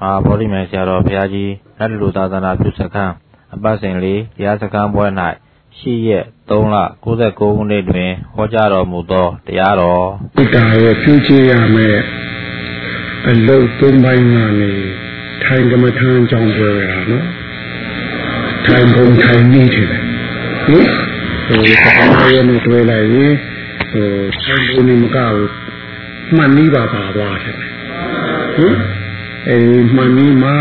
[0.00, 3.12] မဟာဗောဓိမြိုင်ဆရာတော်ဘုရားကြီးနတ်လူသာသနာပြုစခန်း
[3.54, 5.06] အပတ်စဉ်လေးတရားစခန်းပွဲ၌
[5.78, 10.04] ရှိရက်3လ69ခုနှစ်တွင်ဟောကြားတော်မူသောတရားတော်
[10.36, 11.98] ဣဒ္ဓရဲ့ပြုချေရမယ်
[13.28, 14.72] အလုတ်သုံးပိုင်းကနေ
[15.44, 17.24] ထိုင်ကမ္မထမ်းကြောင်းပြောရတာနော်
[18.66, 20.02] ထိုင်ပုံထိုင်နည်းထင်တယ်
[20.66, 20.86] ဟင်
[21.46, 23.34] ဟိုဘာရနေတွေ့လိုက်ရင်
[23.90, 24.08] ဟို
[24.42, 25.50] ထိုင်ပုံနေမကဘူး
[26.36, 27.56] မှန်နည်းပါပါသွားတယ်
[28.56, 28.74] ဟင်
[29.48, 30.54] အဲဒီမှန်နည်းမှာ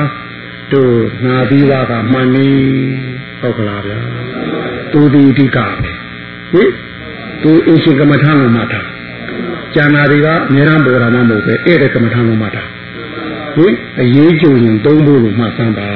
[0.73, 0.95] တို့
[1.25, 2.65] နာပြီးသားကမှန်နည်း
[3.39, 3.97] ဟုတ်ကလားဗျာ
[4.91, 5.91] သူဒီအဓိကပဲ
[6.51, 6.69] ဟင်
[7.43, 8.81] သူအရှင်ကမ္မထမ်းလို့မှတ်တာ
[9.75, 12.63] ကျန်တာတွေကအများအားပေါ်တာမှမဟုတ်ပဲအဲ့တဲ့ကမ္မထမ်းလို့မှတ်တာ
[13.55, 15.89] ဟင်အရေးကြုံရင်သုံးဖို့လို့မှတ်စမ်းပါ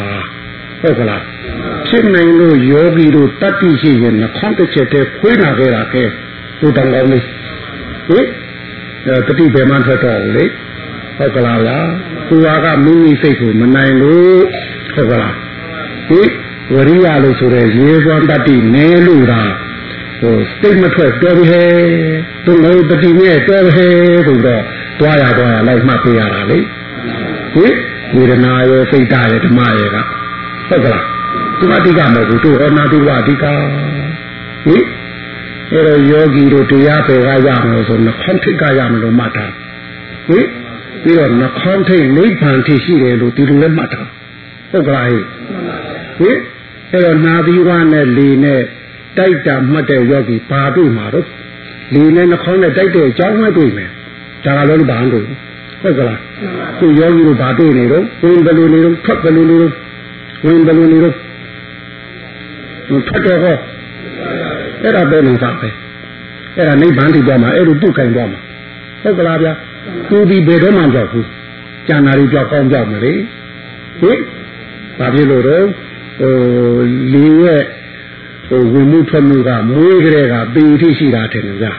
[0.81, 1.23] ဟုတ်ကလား
[1.88, 6.04] ဖြစ်နိုင်လို့ယောဂီတို့တတ္တိရှိရင်နှခေါင်းတစ်ချက်တည်းခွေးနာခဲ့တာကဲ
[6.59, 7.23] သူတောင်ကောင်းလေး
[8.07, 8.26] ဟင်
[9.27, 10.45] တတိဘယ်မှထွက်တော့ဘူးလေ
[11.18, 11.78] ဟုတ်ကလားဗျာ
[12.28, 14.40] သူဟာကမိမိစိတ်ကိုမနိုင်လို့
[14.96, 15.36] ဟုတ်ကလား
[16.10, 16.30] ဟင်
[16.74, 19.44] ဝရိယလို့ဆိုတဲ့ရေစွမ်းတတ္တိနဲလို့တာ
[20.20, 21.72] ဟိုစိတ်မထွက်တော်ပြီဟဲ့
[22.46, 24.63] သူလည်းတတိနဲ့တော်ပြီဟဲ့ဆိုတော့
[24.99, 26.60] တွားရတော့လိုက်မှတ်ပြရတာလေ
[27.55, 27.74] ဟင်
[28.16, 29.98] ဝေဒနာရဲ့စိတ်ဓာတ်ရဲ့ဓမ္မရဲ့က
[30.70, 31.05] ဟုတ်ကလား
[31.60, 34.84] သူအတိကမဟုတ်ဘူးသူဟောနာသူကအတိကဟင်
[35.72, 39.46] အဲ့တော့ယောဂီတို့တရားပေကရမယ်ဆိုနှခေါင်းထိတ်ကရမယ်လို့မှတ်တာ
[40.27, 40.46] ဟင်
[41.05, 44.01] ပြီးတော့နှခေါင်းထိတ်နိဗ္ဗာန်ထိရှိတယ်လို့ဒီလိုလည်းမှတ်တာ
[44.71, 45.23] ဟုတ်ကလားဟင်
[46.91, 48.61] အဲ့တော့နာသီဝနဲ့လေနဲ့
[49.17, 51.27] တိုက်တာမှတ်တဲ့ယောဂီဘာတွေ့မှာတော့
[51.93, 53.89] လေနဲ့နှခေါင်းနဲ့တိုက်တဲ့အကြောင်းပဲတွေ့မယ်
[54.45, 55.26] ဒါကလည်းဘာလို့
[55.81, 56.20] ဟုတ်ကလား
[56.79, 59.73] သူယောဂီတို့ဘာတွေ့နေတော့ဝင်ဘယ်လိုနေတော့ထွက်ဘယ်လိုနေတော့
[60.45, 61.15] ဝင်ဘယ်လိုနေတော့
[63.07, 63.57] ထွက်တော့ဟော
[64.81, 65.69] အဲ့ဒါပဲနေတာပဲ
[66.57, 68.39] အဲ့ဒါနိဗ္ဗာန်ထိသွားမှာအဲ့လိုတုတ်ခိုင်သွားမှာ
[69.01, 69.53] ဟုတ်ကလားဗျာ
[70.09, 71.28] သူဒီဘယ်တော့မှကြောက်ဘူး
[71.88, 73.14] ကျန်တာတွေကြောက်ကောင်းကြောက်မလေ
[74.00, 74.19] ဟင်
[75.00, 75.66] ဘာဖြစ်လို့တော့
[76.19, 76.36] ဟို
[77.14, 77.64] လေရဲ့
[78.47, 81.74] ဟိုဝင်မှုထွက်မှုကမွေးကလေးကပေထိရှိတာထင်တယ်ဗျာ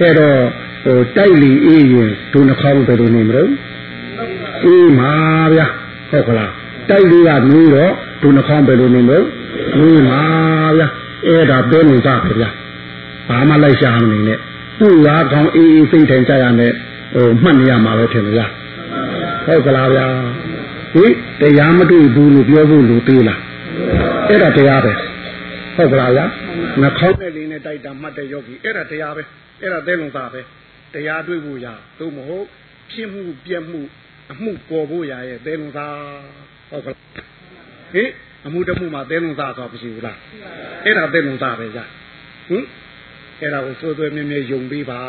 [0.00, 0.38] အဲ့တော့
[0.84, 3.50] ဟိုတိုက်လီအေးရင်ဒုနှခေါင်းဘယ်လိုနေမလို့
[4.64, 5.12] အေးမှာ
[5.54, 5.66] ဗျာ
[6.10, 6.52] ဟုတ်ကလား
[6.90, 7.92] တိုက်လီကနွေးတော့
[8.22, 9.26] ဒုနှခေါင်းဘယ်လိုနေလို့
[9.78, 10.22] နွေးမှာ
[10.78, 10.88] ဗျာ
[11.26, 12.50] အဲ့ဒါပဲနေကြပဲဗျာ
[13.28, 14.38] ဘာမှလိုက်ရှာမနေနဲ့
[14.80, 16.72] သူ့လားကောင်းအေးအေးစိတ်ထိုင်ကြရမယ်
[17.14, 18.46] ဟိုမှတ်နေရမှာပဲထင်ဗျာ
[19.46, 20.06] ဟုတ်ကလားဗျာ
[20.94, 21.04] ဟိ
[21.40, 23.40] တရားမတွေ့ဘူးလို့ပြောဖို့လူသေးလား
[24.28, 24.92] အဲ့ဒါတရားပဲ
[25.76, 26.24] ဟုတ်ကလားဗျာ
[26.80, 29.22] နှခေါင်းနဲ့လေးနဲ့တိုက်တာမှတ်တဲ့ယောဂီအဲ့ဒါတရားပဲ
[29.62, 30.40] အဲ့ဒါသဲလုံသားပဲ
[30.94, 31.66] တရားတွေ့ဖို့ရ
[31.98, 32.46] သို့မဟုတ်
[32.90, 33.80] ဖြစ်မှုပြက်မှု
[34.32, 35.94] အမှုပေါ်ဖို့ရရဲ့သဲလုံသား
[36.70, 36.98] ဟုတ်ကလား
[37.94, 38.04] ဟိ
[38.46, 40.18] အမှုတမှုမှာသဲလုံသားဆိုမရှိဘူးလား
[40.84, 41.84] အဲ့ဒါသဲလုံသားပဲကြာ
[42.48, 42.64] ဟင်
[43.40, 45.00] အဲ့ဒါကိုစိုးသွဲမြဲမြဲယုံပြီးပါ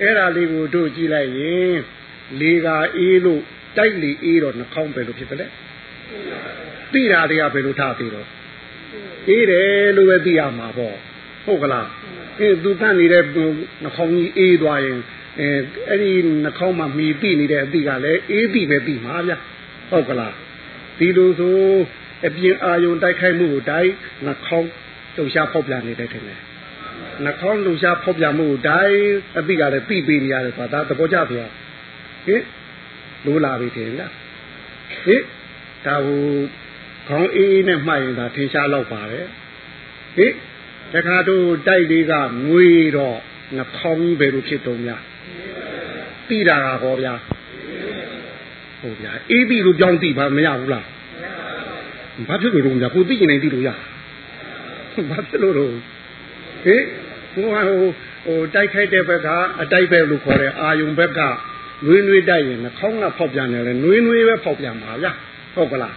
[0.00, 1.76] အဲ့ဒါလေးကိုတို့ကြည့်လိုက်ရင်
[2.40, 3.42] လေကအေးလို့
[3.76, 5.46] တိုက်လေအေးတော့နှာခေါင်းပဲလို့ဖြစ်တယ်လေ
[6.92, 8.26] သိတာတွေကဘယ်လိုထားသေးတော့
[9.28, 10.96] အေးတယ်လို့ပဲသိရမှာပေါ့
[11.44, 11.88] ဟုတ်ကလား
[12.38, 13.24] အဲသူတတ်နေတဲ့
[13.82, 14.98] နှာခေါင်းကြီးအေးသွားရင်
[15.40, 15.48] အဲ
[15.88, 16.12] အဲ့ဒီ
[16.44, 19.32] နှာခေါင်းမှာမှီတိနေတဲ့အသည့်ကလည်းအေးတိပဲပြီးမှာဗျ
[19.90, 20.34] ဟုတ်ကလား
[20.98, 21.56] ဒီလိုဆို
[22.26, 23.92] အပြင်အာယုံတိုက်ခိုက်မှုကိုတိုင်း
[24.26, 24.68] နှာခေါင်း
[25.14, 26.40] လှူရှားဖောက်ပြန်နေတဲ့ထင်တယ်
[27.24, 29.00] နှာခေါင်းလှူရှားဖောက်ပြန်မှုကိုတိုင်း
[29.38, 31.36] အသည့်ကလည်းပြီးပြီးနေရတယ်ဆိုတာဒါသဘောကျပြ
[32.26, 32.42] ဟင်
[33.26, 34.12] လိုးလာပြီထင်လား
[35.04, 35.22] ဟင်
[35.86, 36.22] ဒါဟို
[37.08, 39.26] ခေါင်းအေးအေးနဲ့မှတ်ရင်ဒါထင်ရှားတော့ပါတယ်
[40.16, 40.32] ဟင်
[40.92, 42.12] တခါတို့တိုက်လေးက
[42.48, 43.18] ငွေတော့
[43.56, 45.02] နှာခေါင်းပဲလို့ဖြစ်တော့များ
[46.28, 47.14] တိတာကဟောဗျာ
[48.80, 50.86] ဟုတ်ဗျာအေးပြီလို့ကြောင်းတိပါမရဘူးလား
[52.28, 53.70] ဘာဖြစ်လို့တော့ညာကိုသိကျင်နေသိလို့ရ
[55.10, 55.72] ဘာဖြစ်လို့တော့
[56.64, 56.84] ဟေး
[57.34, 57.90] ဟိုဟို
[58.26, 59.28] ဟိုတိုက်ခိုက်တဲ့ဘက်က
[59.62, 61.20] အတိုက်ပဲလို့ခေါ်တဲ့အာယုံဘက်က
[61.86, 65.12] နွေးနွေးတိုက်ရင်နှာခေါင်းကဖောက်ပြန်တယ်လေနွေးနွေးပဲဖောက်ပြန်ပါဗျာ
[65.54, 65.94] ဟုတ်ကလား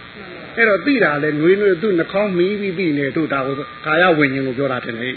[0.56, 3.54] အဲ့တော့သိတာလေနွေးနွေးသူ့နှာခေါင်းမီးပြီးပြီးနေတို့ဒါကို
[3.86, 5.10] ကာယဝิญဉ်ကိုပြောတာတယ်လေ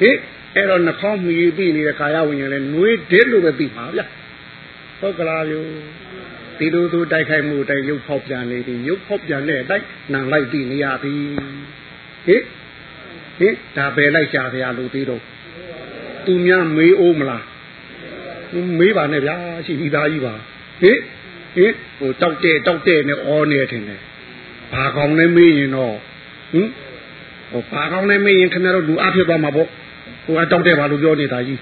[0.00, 0.16] ဟေး
[0.54, 4.04] အဲ့တော့နှာခေါင်းမီးပြီးနေတဲ့ကာယဝิญဉ်လေနွေးဒစ်လို့ပဲသိပါဗျာ
[5.00, 5.64] ဟုတ်ကလားယော
[6.58, 11.14] ဒီလိုသူတိုက်ခိုက်မှုတိုင်ရုပ်ဖောက်ပြန်နေပြီရုပ်ဖောက်ပြန်တဲ့အတိုင်းနံလိုက်ပြီးနေရပြီ
[12.26, 12.42] ဟေး
[13.40, 15.22] ဟင်ဒါပဲလိုက်ရှာဗျာလို့သေးတော့
[16.26, 17.44] သူများမေးအောင်မလား
[18.78, 19.34] မေးပါနဲ့ဗျာ
[19.66, 20.34] ရှိပြီးသားကြီးပါ
[20.82, 20.98] ဟင်
[21.56, 24.00] ဟင်ဟိုတောက်တဲ့တောက်တဲ့နဲ့အောနေထင်တယ်
[24.72, 25.94] ဘာကောင်လဲမေးရင်တော့
[26.52, 26.68] ဟင်
[27.50, 29.68] ဟိုဘာကောင်လဲမေးရင်ခင်ဗျားတို့လူအဖြစ်သွားမှာပေါ့
[30.24, 31.60] ဟိုကတောက်တဲ့ဘာလို့ပြောနေတာကြီး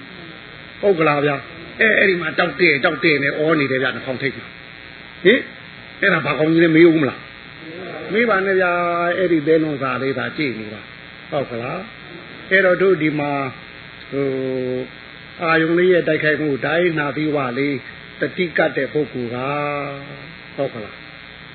[0.81, 1.35] ဟုတ်ကလားဗျာ
[1.81, 4.47] အဲအဲ့ဒီမှာတောက်တဲ့တောက်တဲ့နဲ့အောနေတယ်ဗျာနှာခေါင်းထိတ်မှာ
[5.25, 5.39] ဟင်
[6.01, 7.19] အဲ့ဒါဘာကောင်ကြီးလဲမေးဦးမလား
[8.13, 8.71] မေးပါနဲ့ဗျာ
[9.17, 10.81] အဲ့ဒီသဲလုံးစာလေးသာကြည့်နေပါ
[11.31, 11.81] ဟုတ်ကလား
[12.51, 13.31] အဲ့တော့တို့ဒီမှာ
[14.11, 14.27] ဟို
[15.43, 17.75] အာယုံလေးရဲ့တိုက်ခိုက်မှုတိုင်းနာပြီးဝလေး
[18.19, 19.37] တတိကတ်တဲ့ပုဂ္ဂိုလ်က
[20.55, 20.97] ဟဟုတ်ကလား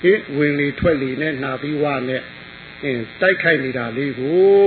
[0.03, 2.23] ဟင်ဝင်လေထွက်လေနဲ့နာပြီးဝနဲ့
[2.85, 4.65] အင်းတိုက်ခိုက်နေတာလေးကို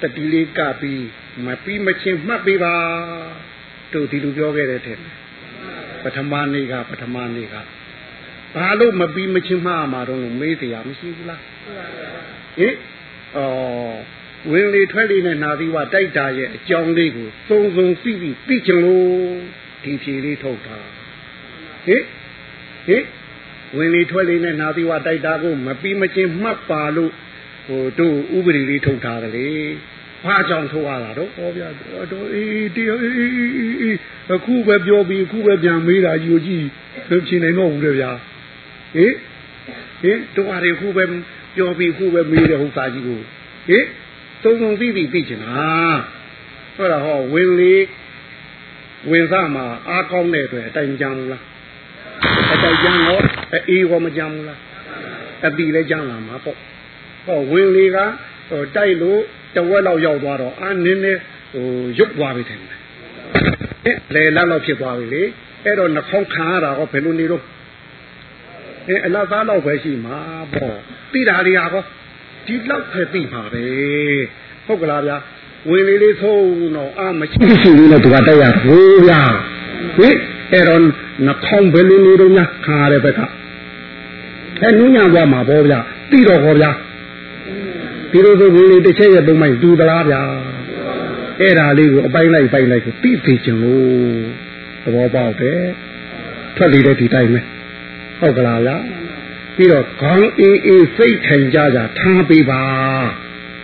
[0.00, 1.06] တတိလေးကပြီး
[1.46, 2.74] မပြီးမချင်းမှတ်ပေးပါ
[3.92, 4.98] တို့ဒီလိုပြောခဲ့တဲ့တဲ့
[6.02, 7.54] ပထမနေ့ကပထမနေ့က
[8.54, 11.42] ဘာလို့မပြီးမချင်းမှားမှာတော့လို့မေးတရားမရှိဘူးလား
[12.58, 12.74] ဟင်
[13.36, 13.96] အော်
[14.50, 19.06] ဝင်လေထွက်လေနဲ့နာသီဝတိုက်တာရဲ့အကြောင်းလေးကိုစုံစုံသိပြီးသိချင်လို့
[19.84, 20.78] ဒီဖြေလေးထုတ်တာ
[21.86, 22.02] ဟင်
[22.86, 23.04] ဟင်
[23.76, 27.12] ဝင်လေထွက်လေနဲ့နာသီဝတိုက်တာကိုမပြီးမချင်းမှတ်ပါလို့
[27.66, 29.46] ဟိုတို့ဥပဒေလေးထုတ်ထားတယ်လေ
[30.24, 31.68] ဘာကြောင့်ထုတ်ရတာတော့ဟောဗျာ
[32.12, 33.34] တော့အေးတရားအေး
[33.80, 33.96] အေး
[34.34, 36.66] အခုပဲပြောပြီးအခုပဲပြန်မေးတာယူကြည့်
[37.26, 38.10] ဖြေနိုင်တော့ဘူးလေဗျာ
[38.96, 39.12] ဟင်
[40.02, 41.04] ဟင်တို့ဟာတွေခုပဲ
[41.56, 43.20] ပြောပြီးခုပဲမေးတဲ့ဥစ္စာကြီးကို
[43.68, 43.84] ဟင်
[44.44, 45.50] သုံးသုံးပြီးပြီးသိချင်တာ
[46.76, 47.74] ဟုတ်လားဟောဝင်လေ
[49.10, 51.42] ဝင်စားမှာအားကောင်းတဲ့အတွက်အတိုင်ကြမ်းလား
[52.54, 53.22] အတိုင်ကြမ်းတော့
[53.68, 54.60] အေးရောမကြမ်းဘူးလား
[55.46, 56.58] အပီလည်းကြမ်းလာမှာပေါ့
[57.26, 57.98] ဟောဝင်လေက
[58.48, 59.20] ဟိုတိုက်လို့
[59.54, 61.12] တဝက်လောက်ရောက်သွားတော့အာနင်းနေ
[61.52, 61.66] ဟို
[61.98, 62.60] ရုပ်သွားပြီတယ်
[64.14, 65.22] လေလက်လောက်ဖြစ်သွားပြီလေ
[65.64, 67.42] အဲ့တော့နှခေါင်းခံရတာဟောဘယ်လိုနေတော့
[68.88, 70.16] အဲအလားသားလောက်ပဲရှိမှာ
[70.52, 70.76] ပေါ့
[71.12, 71.84] သိတာတွေဟာဟော
[72.46, 73.64] ဒီလောက်ပဲသိမှာပဲ
[74.66, 75.16] ဟုတ်ကလားဗျာ
[75.70, 79.22] ဝင်လေးလေးသုံးတော့အာမရှိရှိလေးနဲ့သူကတက်ရဘူးဗျာ
[79.96, 80.08] ဟိ
[80.52, 80.80] အဲ့တော့
[81.26, 83.20] နှခေါင်းဘယ်လိုနေတော့ညာခါရတဲ့ဘက်က
[84.60, 85.78] အဲနူးညာသွားမှာပေါ့ဗျာ
[86.10, 86.70] သိတော့ဟောဗျာ
[88.10, 90.22] ဒီလိုဆိုဝင်လေးတစ်ချက်ရဲ့ပုံမိုက်တူသလားဗျာ
[91.40, 93.84] အဲ့ဒါလေးကိုအပိုင်းလိုက်ပိုင်းလိုက်ကိုသိသိချင်လို့
[94.82, 95.60] သဘောပေါက်တယ်
[96.56, 97.40] ထွက်လေတဲ့ဒီတိုင်းပဲ
[98.20, 98.76] ဟုတ်ကလားဗျာ
[99.56, 102.62] ပြီးတော့ခေါင်းအေးအေးစိတ်ထိုင်ကြကြထားပေးပါ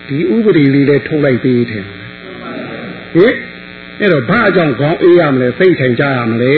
[0.08, 1.84] ဒီဥပဒေလေးလည်းထုတ်လိုက်ပေးတယ်
[3.14, 3.34] ဟင်
[4.00, 6.54] အဲ့တော့ဘာအကြောင်းခေါင်းအေးရမလဲစိတ်ထိုင်ကြရမလဲ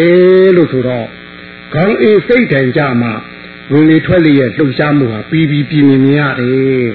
[0.57, 1.07] လို့ဆိုတော့
[1.75, 3.13] ခေါင်းအေးစိတ်ထိုင်ကြမှာ
[3.73, 6.87] ဝင်လေထွက်လေရဲ့လှုပ်ရှားမှုဟာပြီးပြီးပြင်းပြင်းမြင်ရတယ်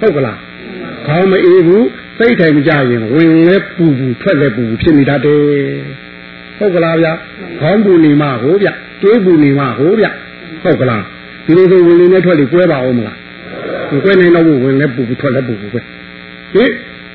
[0.00, 0.38] ဟုတ်ကလား
[1.06, 1.88] ခေါင်းမအေးဘူး
[2.18, 5.42] စိတ်ထိုင်မကြရင်ဝင်လဲပူပူထွက်လဲပူပူဖြစ်နေတတ်တယ်
[6.58, 7.08] ဟုတ်ကလားဗျ
[7.60, 8.68] ခေါင်းပူနေမှဟိုဗျ
[9.02, 10.06] တွေးပူနေမှဟိုဗျ
[10.62, 11.04] ဟုတ်ကလား
[11.44, 13.18] ဒီလိုဆိုဝင်လေနဲ့ထွက်လေကွဲပါအောင်မလား
[14.04, 15.80] ကွဲနေတော့ဝင်လဲပူပူထွက်လဲပူပူပဲ
[16.54, 16.70] ဟင်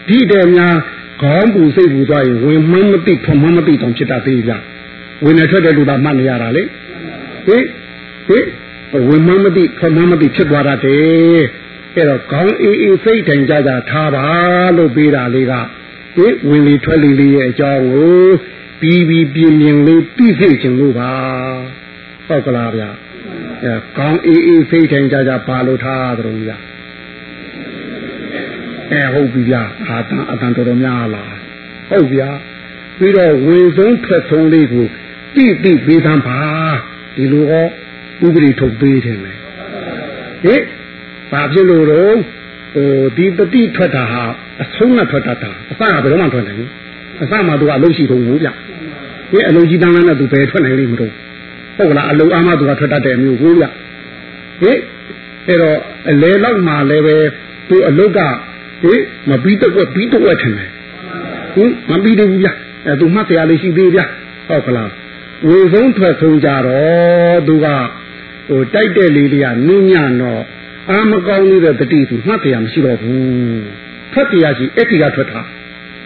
[0.07, 0.75] ဒီတည်းများ
[1.21, 4.53] ခေါင်းပူစိတ်ပူသွားရင်ဝင်မှန်းမသိဖွမှန်းမသိတောင်ဖြစ်တတ်သေးဗျ
[5.23, 6.63] ဝင်နေထွက်တဲ့လူသာမှတ်နေရတာလေ
[7.47, 7.63] ဟင်
[8.27, 8.45] ဟင်
[9.07, 11.41] ဝင်မှန်းမသိဖွမှန်းမသိဖြစ်သွားတတ်တယ်
[11.95, 14.25] အဲ့တော့ခေါင်းအေးအေးစိတ်တိုင်ကြကြထားပါ
[14.77, 15.53] လို့ပေးတာလေးက
[16.15, 18.27] ဒီဝင်လေထွက်လေလေးရဲ့အကြောင်းကို
[18.81, 21.11] ပြီးပြီးပြင်းပြင်းလေးသိစေချင်လို့ပါ
[22.27, 22.83] ဟုတ်ကလားဗျ
[23.63, 26.51] အဲခေါင်းအေးအေးစိတ်တိုင်ကြကြပါလို့ထားတယ်ဗျ
[28.91, 29.55] အဲဟုတ်ပြီဗျ
[29.87, 31.33] အာတန်အတန်တော်တော်များလား
[31.89, 32.29] ဟုတ်ဗျာ
[32.97, 34.85] ပြီးတော့ဝင်ဆုံးထွက်ဆုံးလေးကို
[35.35, 36.39] တိတိပေးသမ်းပါ
[37.15, 37.65] ဒီလိုဟော
[38.25, 39.33] ဥပဒေထုတ်ပေးတယ်လေ
[40.43, 40.63] ဟင်
[41.31, 42.15] ဘာဖြစ်လို့တော့
[42.75, 44.23] ဟိုဒီတတိထွက်တာဟာ
[44.61, 46.69] အဆုံးနဲ့ထွက်တတ်တာအစကဘယ်တော့မှထွက်နိုင်ဘူး
[47.21, 48.49] အစမှသူကအလုံးရှိတုံးဘူးဗျ
[49.31, 51.13] ဒီအလုံးကြီးတန်းတန်းနဲ့သူဘယ်ထွက်နိုင်လိမ့်မလို့
[51.79, 53.65] ဟုတ်လားအလုံးအားမသူကထွက်တတ်တယ်မျိုးကိုဗျ
[54.61, 54.77] ဟင်
[55.47, 55.77] အဲ့တော့
[56.09, 57.17] အလဲလောက်မှလည်းပဲ
[57.69, 58.19] သူအလုတ်က
[58.83, 60.69] ဟင်မပြီးတော့ပြီးတော့ထင်တယ်
[61.53, 62.49] ဟင်မပြီးတော့ဘူးဗျ
[62.85, 64.01] အဲသူမှတ်တရားလေးရှိသေးဗျ
[64.47, 64.89] ဟုတ်ကလား
[65.47, 67.67] ဝေဆုံးထွက်ဆုံးကြတော့သူက
[68.49, 70.43] ဟိုတိုက်တဲ့လေးတွေကနင်းညတော့
[70.89, 73.63] အာမကောင်းနေတဲ့တတိသူမှတ်တရားမရှိတော့ဘူး
[74.13, 75.41] ထွက်တရားရှိအဲ့ဒီကထွက်တာ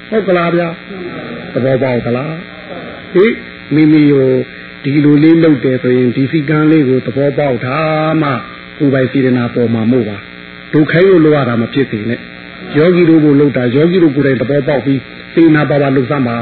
[0.09, 0.67] ဟုတ်ကလားဗျာ
[1.53, 2.35] သဘောပေါက်သလား
[3.13, 3.25] ဟိ
[3.73, 4.29] မိမိကို
[4.83, 7.77] ဒီလိုလေးလုပ်တယ်ဆိုရင်ဒီစီကံလေးကိုသဘောပေါက်တာ
[8.21, 8.29] မှ
[8.77, 10.17] ကိုယ်ပိုင်စေတနာပေါ်မှာမို့ပါ
[10.73, 12.19] ဒုက္ခိုင်းလို့လိုရတာမဖြစ်သေးနဲ့
[12.77, 14.99] ယောဂီတို့ကိုလှုပ်တာယောဂီတို့ကိုယ်တိုင်သဘောပေါက်ပြီး
[15.33, 16.37] စေနာပါပါလှုပ်စမ်းပါ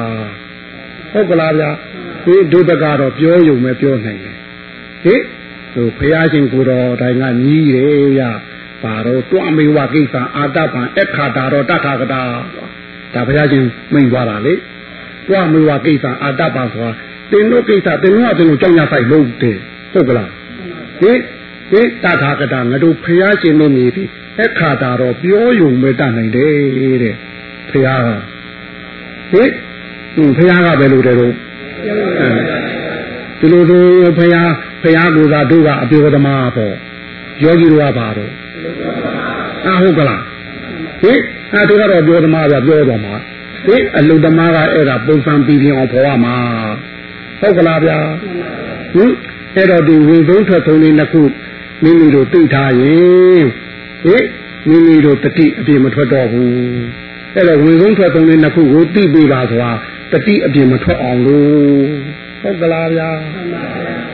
[1.11, 1.69] ဟုတ်ကလားဗျာ
[2.25, 4.35] ဒီဒုတကတော့ပြောယုံပဲပြောနိုင်တယ်
[5.03, 5.15] ဟိ
[5.73, 8.31] သူဘုရားရှင်ကိုတော်တိုင်းကညီးတယ်ဗျာ
[8.83, 12.21] ပါတော့တွမေဝကိစ္စအာတပံအခါတာတော့တထာကတာ
[13.13, 14.53] ဒါဘုရားရှင်မိန်သွားတာလေ
[15.27, 16.91] တွမေဝကိစ္စအာတပံဆိုတာ
[17.31, 19.57] တင်တို့ကိစ္စတင်တို့ကတင်တို့ကြောင်းရဆိုင်လို့တယ်
[19.93, 20.29] ဟုတ်ကလား
[20.99, 21.11] ဟိ
[21.71, 24.07] ဟိတထာကတာငါတို့ဘုရားရှင်တို့မြည်ပြီး
[24.41, 26.53] အခါတာတော့ပြောယုံမဲ့တတ်နိုင်တယ်
[27.03, 27.15] တဲ့
[27.69, 28.01] ဘုရား
[29.31, 29.43] ဟိ
[30.37, 31.33] ဘုရားကဘယ်လိုတဲ့တော့
[33.39, 33.83] ဒီလိုဆို
[34.17, 34.51] ဘုရား
[34.83, 36.75] ဘုရားကိုယ်သာတို့ကအပြောသမားပေါ့
[37.43, 38.31] ယောဂီတို့ကပါတော့
[39.65, 40.21] အာဟုတ်ကလား
[41.01, 41.13] ဟိ
[41.53, 43.15] အဲတို့ကတော့ပြောသမားကပြောတော်မှာ
[43.65, 46.35] ဟိအလုသမားကအဲ့ဒါပုံစံပြီးပြင်အောင်ဖော်ရမှာ
[47.41, 47.97] ဟုတ်ကလားဗျာ
[48.93, 49.11] ဟင်
[49.55, 51.21] အဲ့တော့ဒီဝင်သုံးထွက်သုံးလေးနှစ်ခု
[51.83, 53.43] မိမိတို့သိထားရင်
[54.03, 54.17] ဟိ
[54.69, 56.51] မိမိတို့တတိအပြင်မထွက်တော့ဘူး
[57.35, 59.71] အဲ့တော့ဝင်ဆုံးထွက်သုံးလေးနှစ်ခုကိုသိပေးပါဆိုတာ
[60.11, 61.51] တတိအပြင်မထွက်အောင်လို့
[62.41, 63.09] ဟုတ်ကလားဗျာ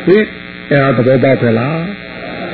[0.05, 0.23] ဟင်
[0.71, 1.79] အဲ့ဒါသဘောပေါက်ကြလား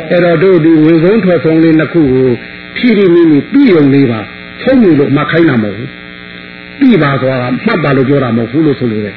[0.09, 2.29] အဲ့တော့တို့ဒီဝင်ဆုံးထွက်ဆုံးလေးနှစ်ခုကို
[2.77, 4.19] ဖြည်းဖြည်းလေးပြီးုံလေးပါ
[4.63, 5.89] ဆုံးပြီလို့မှခိုင်းတာမဟုတ်ဘူး
[6.79, 9.15] ပြီးပါဆိုတာမှတ်ပါလို့ပြောတာမဟုတ်ဘူးလို့ဆိုလို့တယ်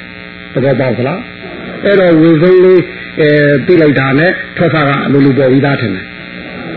[0.53, 1.19] သဘောပေါက်သလား
[1.85, 2.81] အဲ့တော့ဝင်ဆုံးလေး
[3.21, 3.29] အဲ
[3.65, 6.05] ပြလိုက်တာနဲ့ထွက်စားကအလိုလိုပေါ်ပြီးသားထင်တယ်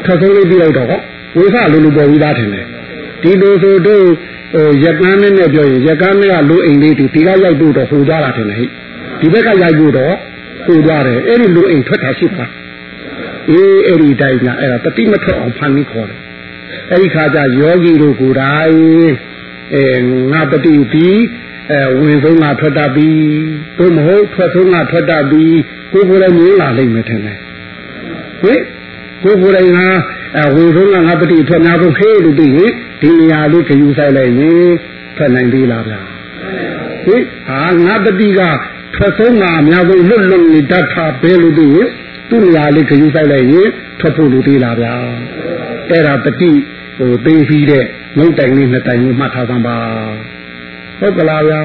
[0.05, 1.01] ထွက်ဆုံးလေးပြလိုက်တော့ဟော
[1.37, 2.67] ဝိသလိုလိုပေါ်ပြီးသားထင်တယ်
[3.23, 4.05] ဒီလိုဆိုတို့
[4.55, 8.67] ဟိုရကန်းနဲ့နဲ့ပြောရင်ရကန်းနဲ့ကလိုအိမ်လေးဒီဒီကရိုက်ဖို့တော့ဟိုသွားတာထင်တယ်ဟိ
[9.21, 10.15] ဒီဘက်ကရိုက်ဖို့တော့
[10.67, 12.47] ဟိုသွားတယ်အဲ့ဒီလိုအိမ်ထွက်တာရှိပါ
[13.51, 16.19] အေးအဲ့ဒီတိုင်းကအဲ့ဒါတတိမထွက်အောင်ဖန်ပြီးခေါ်တယ်
[16.91, 19.11] အဲ့ဒီခါကျယောဂီတို့ကိုယ်တိုင်
[19.75, 19.85] အဲ
[20.33, 21.19] ငါတတိပြီး
[21.71, 23.09] အဲဝင်ဆုံးကထွက်တတ်ပြီ
[23.79, 25.45] တို့မဟုတ်ထွက်ဆုံးကထွက်တတ်ပြီ
[25.93, 27.39] ကိုယ်ကိုယ်လည်းမြင်လာလိမ့်မယ်ထင်တယ်
[28.43, 28.61] ဟင်
[29.23, 29.89] ကိုယ်ကိုယ်လည်းငါ
[30.37, 34.69] အဲဝင်ဆုံးကငါတတိထွက်များဖို့ခေလို့ပြီးရင်ဒီနေရာလေးခယူဆိုင်လိုက်ရင်
[35.17, 36.01] ထွက်နိုင်သေးလားဗျာ
[37.07, 38.41] ဟင်ဟာငါတတိက
[38.97, 41.89] ထွက်ဆုံးကအများဆုံးလွတ်လွတ်နေတတ်တာပဲလို့ပြီးရင်
[42.29, 43.69] သူ့နေရာလေးခယူဆိုင်လိုက်ရင်
[44.01, 44.95] ထွက်ဖို့လိုသေးလားဗျာ
[45.91, 46.51] အဲ့ဒါတတိ
[46.97, 47.85] ဟိုသိပြီးတဲ့
[48.19, 49.77] ငုတ်တိုင်လေးနှစ်တိုင်လေးမှတ်ထားသမ်းပါ
[51.01, 51.61] ဟုတ်ကလားဗျာ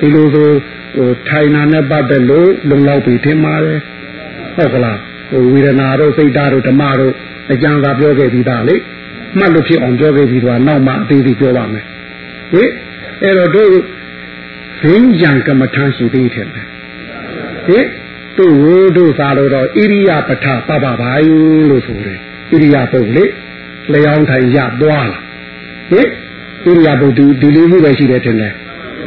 [0.00, 0.48] ဒီလိုဆို
[0.96, 3.78] ဟိုထိုင်နာနဲ့ပတ်သက်လို့လုံလောက်ပြီထင်ပါတယ်
[4.56, 4.98] ဟုတ်ကလား
[5.30, 7.12] ဟိုဝေဒနာတို့စိတ်ဓာတ်တို့ဓမ္မတို့
[7.52, 8.76] အကျံသာပြောခဲ့ပြီးသားလေ
[9.38, 11.84] မှတ်လို့ဖြစ်အောင်ပြောခဲ့ပြီးတော့နောက်မှအသေးသေးပြောပါမယ်
[12.52, 12.70] ဟင်
[13.22, 13.72] အဲ့တော့တို့
[14.80, 17.86] ဇင်းကြံကမ္မထမ်းရှိသေးတယ်ဟင်
[18.38, 22.18] တို့ဝိတို့သာလို့တော့ဣရိယာပဋ္ဌပပပိုင်းလို့ဆိုတယ်
[22.50, 23.24] ဣရိယာပုတ်လေ
[23.92, 25.20] လျောင်းထိုင်ရသွားလာ
[25.92, 26.08] ဟင်
[26.64, 28.52] ဣရိယာပုတ်ဒီဒီလေးမျိုးပဲရှိတယ်ထင်တယ်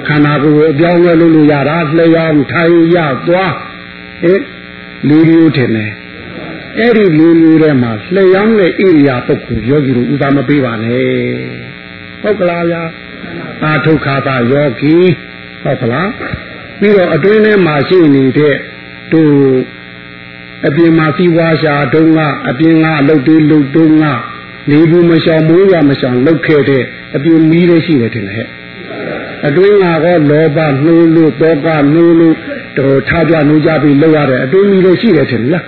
[0.08, 2.98] ခန္ဓာကိုယ်အပြောင်းလဲလုပ်လို့ရတာလျောင်းထိုင်ရ
[3.28, 3.54] သွား
[4.24, 4.42] ဟင်
[5.08, 5.92] လူမျိုးထင်တယ်
[6.80, 11.06] အဲ့ဒီလူမျိုးထဲမှာလျောင်းတဲ့ဣရိယာပုတ်ကိုယောဂီတို့ဥသာမပေးပါနဲ့
[12.22, 12.82] ဟုတ်ကလားဗျာ
[13.64, 14.96] အာထုခါတာယောဂီ
[15.64, 16.10] ဟုတ်ကလား
[16.80, 18.56] ပြီးတော့အတွင်းထဲမှာရှိနေတဲ့
[19.12, 19.22] သူ
[20.68, 24.06] အပြင်မှာစီးပွားရှာတုံးကအပြင်ကအလုတ်သေးလုတ်တုံးက
[24.70, 26.84] နေဘူးမရှောင်မိုးရမရှောင်လုတ်ခဲ့တဲ့
[27.16, 28.48] အပြင်မီးလေးရှိတယ်ထင်တယ်ဟဲ့
[29.48, 32.36] အတွင်းကတော့လောဘနှိုးလို့တောကနှိုးလို့
[32.78, 35.66] တော့ထားပြနှိုးကြပြီးလောက်ရတဲ့အတွင်းမီးလေးရှိတယ်ထင်လား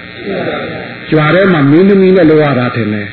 [1.10, 3.08] ကျွာထဲမှာမင်းသမီးနဲ့လောက်ရတာထင်တယ်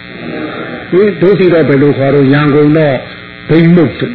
[0.90, 2.97] ဒီဒုစီတော့ဘယ်လိုခေါ်တော့ရန်ကုန်တော့
[3.49, 4.12] ဘိမုတ်တယ်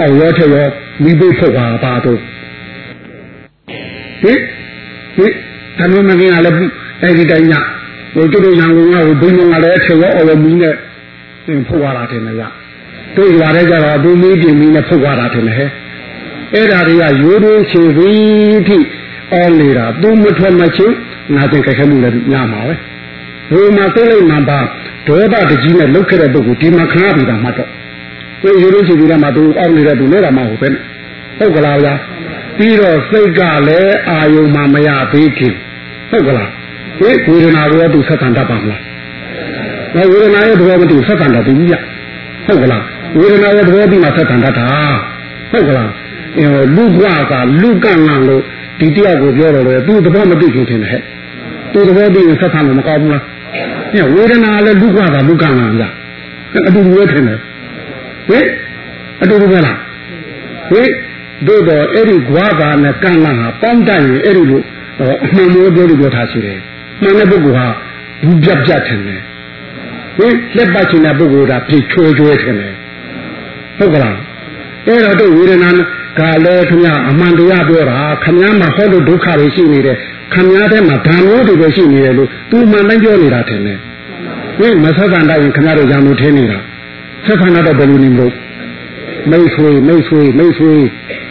[0.00, 0.66] အော်ရောထရော
[1.02, 2.18] မိဘထုတ်ပါပါတော့
[4.22, 4.38] ဟင်
[5.16, 5.32] ဟင်
[5.78, 6.72] တမန်မကင်းကလည်း
[7.02, 7.54] အဲ့ဒီတိုင်းည
[8.14, 10.74] ဟိုတို့တို့ရန်ကုန်ကဟိုဘိမုတ်ကလည်းထရောအော်မီးနဲ့
[11.68, 12.42] ဖုတ်ရတာထင်တယ်ရ
[13.16, 15.70] တို့ရွာထဲကျတော့ဘုံမီးပြင်မီးနဲ့ဖုတ်ရတာထင်တယ်ဟဲ့
[16.54, 18.78] အဲ့ဒါတွေကရိုးရိုးချေပြီးထိ
[19.32, 20.96] အော်နေတာသူမထွက်မချင်း
[21.34, 22.74] ငါတင်ကြိုက်ခဲမှုလည်းညမှာပဲ
[23.52, 24.60] ဘုံမှာသိလိုက်မှပါ
[25.08, 27.68] ဒေါသတကြီးနဲ့လုတ်ခဲ့တဲ့ပုဂ္ဂိုလ်ဒီမှာခဏပြီးတာမှတော့
[28.42, 30.68] ဒီရိုးရိုးချေပြီးတာမှသူအောက်နေတဲ့သူနဲ့တာမှဟုတ်ပဲ
[31.38, 31.94] ဟုတ်ကလားဗျာ
[32.58, 35.54] ပြီးတော့စိတ်ကလည်းအာယုံမှမရသေးခင်
[36.10, 36.50] ဟုတ်ကလား
[36.98, 38.80] ဒီဝေဒနာကိုသူဆက်ဆံတတ်ပါမလား
[39.94, 41.74] ငါဝေဒနာရဲ့သဘောမတူဆက်ဆံတတ်ပြီဗျ
[42.46, 42.82] ဟုတ်ကလား
[43.18, 44.66] ဝေဒနာရဲ့သဘောပြီးမှဆက်ဆံတတ်တာ
[45.50, 45.90] ဟုတ်ကလား
[46.38, 46.46] အဲ
[46.76, 47.32] လူကွာက
[47.62, 48.42] လူကန့်လန့်လို့
[48.80, 51.02] ဒီတယောက်ကိုပြောတော့လေသူသဘောမတူခင်ထင်တယ်ဟဲ့
[51.72, 53.22] သူသဘောပြီးရင်ဆက်ဆံလို့မကောင်းဘူးလား
[53.94, 55.92] အဲဝေဒနာလည်းလူကွာကလူကန့်လန့်လား
[56.68, 57.38] အတူတူပဲထင်တယ်
[58.28, 58.46] ဟင်
[59.22, 59.78] အတူတူပဲလား
[60.70, 60.88] ဟင်
[61.46, 64.62] တို့တော့အဲ့ဒီကွာကနဲ့ကန့်လန့်ဟာပေါင်းတတ်ရင်အဲ့ဒီလို
[65.24, 66.58] အမှန်မျိုးပြောလို့ပြောထားရှိတယ်
[67.02, 67.66] မှန်တဲ့ပုဂ္ဂိုလ်ဟာ
[68.22, 69.20] ဘူးပြတ်ပြတ်ထင်တယ်
[70.18, 72.74] ဟင်လက်ပတ်ချင်တဲ့ပုဂ္ဂိုလ်ကပြေချိုးချိုးထင်တယ်
[73.78, 74.16] ဟုတ်ကလား
[74.86, 75.70] အဲ့တော့တို့ဝေဒနာ
[76.18, 79.96] ကလည်းခင်ဗျအမှန်တရားပြောတာခင်ဗျားမှာဟောလို့ဒုက္ခတွေရှိနေတယ်
[80.34, 83.78] ခင်ဗျားထဲမှာဓာမျိုးတွေပဲရှိနေတယ်လို့သူမှန်တိုင်းပြောနေတာထင်တယ်
[84.58, 86.58] ဟင်မဆက်ဆံတော့ရင်ခင်ဗျားတို့ရံလို့ထင်းနေတာ
[87.26, 88.32] ဆက်ဆံတော့ဘယ်လိုနေမလို့
[89.30, 90.72] မိတ်ဆွေမိတ်ဆွေမိတ်ဆွေ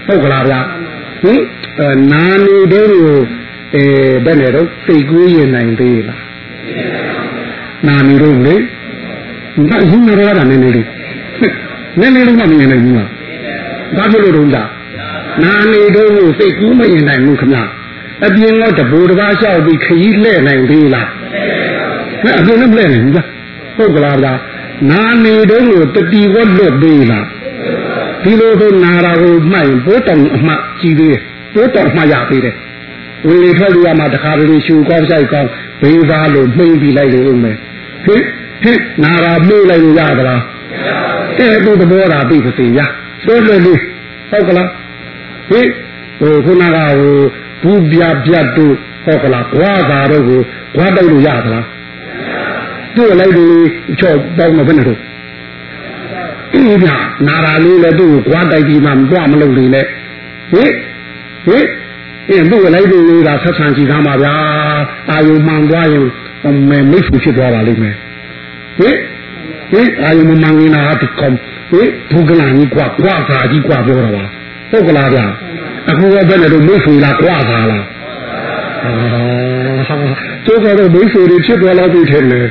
[0.08, 0.60] ဟုတ်ကလားဗျာ
[1.24, 1.39] ဟင်
[2.12, 3.17] နာနေတဲ့ကို
[3.75, 3.86] အဲ
[4.25, 6.22] ဘယ်နဲ့တော့စိတ်ကူးရင်နိုင်သေးလား
[7.88, 8.56] နာနေတော့လေ
[9.70, 10.88] ဒါဟင်းရတာနည်းနည်းလေး
[12.00, 13.10] နည်းနည်းလေးမှမမြင်နိုင်ဘူးလား
[13.98, 14.63] ဘာဖြစ်လို့တုံးတာ
[15.44, 17.56] နာနေတော့စိတ်ကူးမရင်နိုင်ဘူးခမ
[18.25, 21.10] အပြင်ကတဘူတပါးလျှောက်ပြီးခရီးလှဲ့နိုင်သေးလား
[22.24, 23.27] မအပြင်လည်းလှဲ့နိုင်ဘူးလား
[23.75, 24.34] ဟုတ်ကလားဗျာ
[24.92, 27.25] နာနေတော့တတိဝတ်လွတ်သေးလား
[28.24, 31.22] ဒီလိုဆိုနာတာကိုမှတ်ရင်ဘိုးတောင်အမှကြည့်သေးတယ်
[31.53, 32.56] ဘိုးတောင်မှရသေးတယ်
[33.27, 35.50] ဝေထွက်လို့ရမှာတခါတလေရှူကောင်းဆိုင်ကောင်း
[35.82, 37.58] ဘေးသားလို့နှိမ့်ပြီးလိုက်လို့ဦးမယ်
[38.06, 38.24] ဟင်
[38.63, 40.42] ဟင်နာတာမှုလိုက်လို့ရသလား
[41.38, 42.80] တဲ့သူသဘောတာသိပါစေရ
[43.25, 43.80] တွဲလွယ်လို့
[44.30, 44.70] ဟုတ်ကလား
[45.50, 45.68] ဟင်
[46.20, 47.18] ဟိုခုနကဟို
[47.63, 48.74] ဘူးပြပြတ်တို့
[49.06, 50.42] ဟုတ်ကလားဘွားသာတို့ကို
[50.77, 51.65] ဘွားတိုက်လို့ရသလား
[52.96, 53.56] သူ့လိုက်လို့
[54.00, 55.00] ချော့ပေါင်းမဘယ်နဲ့တော့
[56.53, 56.89] အင်းပြ
[57.27, 59.86] နာရာလေးလည်းသူ့ကိုဘွားတိုက်ပြီးမှမတော့မလုပ်လေနဲ့
[60.51, 60.72] ဟင်
[61.46, 61.50] ဟ
[62.33, 64.35] င်အင်းသူ့လိုက်လို့လေးကဆက်ဆံကြည့်သားမှာဗျာ
[65.11, 66.07] အာယုံမှန်သွားရင်
[66.47, 67.97] အမေမိတ်ဆွေဖြစ်သွားပါလိမ့်မယ်
[68.78, 68.97] ဟင်
[69.71, 71.35] ဟင်အာယုံမမငင်းနာဒီကောင်
[71.71, 74.25] ဟင်ဘုကလာကြီးกว่ากว่าသာကြီးกว่าပြောတာပါ
[74.71, 75.25] ဟုတ်ကလားဗျာ
[75.88, 77.85] အခုကဘယ်နဲ့တော့မိတ်ဆွေလားกว่าသာလား
[78.85, 78.92] အာ
[80.47, 82.47] ကျိုးကတော့မိတ်ဆွေတွေဖြစ်သွားတော့ပြီထင်တယ်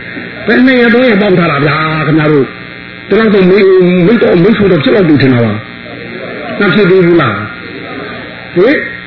[0.48, 1.78] ဘယ်နဲ့ရတော့ရပေါက်ထားတာဗျာ
[2.08, 2.46] ခင်ဗျားတို့
[3.10, 3.66] တလောက်တော့မိတ်
[4.08, 5.54] မိတ်တော့မိတ်ဆွေတော့ဖြစ်တော့ပြီထင်တာပါ
[6.60, 7.36] မဖြစ်သေးဘူးလား
[8.56, 9.01] ဟင်အ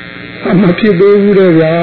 [0.62, 1.74] မဖြစ်သေးဘူးတော့ဗျာ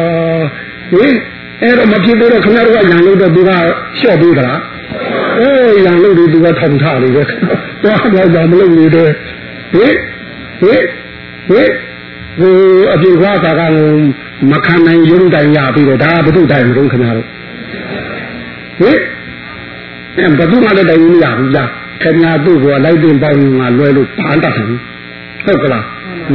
[0.98, 1.16] ဟင်
[1.62, 4.62] အဲ့တော့မဖြစ်သေးတော့ခင်ဗျားတို့ကရန်လို့တော့သူကလျှော့ပေးသလား
[5.40, 7.24] အေးရန်လို့ဒီသူကထောင်ထားလေပဲ
[7.84, 9.12] သွားတော့ကြောင်မလုပ်နေတယ်
[9.74, 9.96] ဟင်
[10.62, 10.84] ဟင်
[11.50, 11.70] ဟင်
[12.40, 12.54] ဟို
[12.94, 13.62] အပြေခွားကာက
[14.52, 17.28] မခံနိုင်ရုံတိုင်ရပြီးတော့ဒါဘုသူတိုင်မလို့ခင်ဗျားတို့
[18.82, 19.00] ဟင်
[20.18, 21.70] အဲ့ဘသူမှလည်းတိုင်မရဘူးလား
[22.02, 24.66] ခင်ဗျားတို့ကလိုက်တင်ပေါင်းငါလွယ်လို့ဘာတတ်တယ်
[25.46, 25.86] ဟုတ်ကလား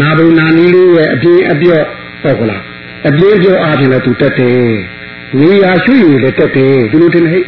[0.01, 1.85] နာဘုံနာနီးလေးရဲ့အပြင်းအပြော့
[2.23, 2.63] ဟုတ်ကလား
[3.09, 4.63] အပြင်းပြောအားဖြင့်လည်းသူတက်တယ်
[5.41, 7.45] နေရာရွှေ့ရည်လည်းတက်တယ်ဒီလိုတင်ဟဲ့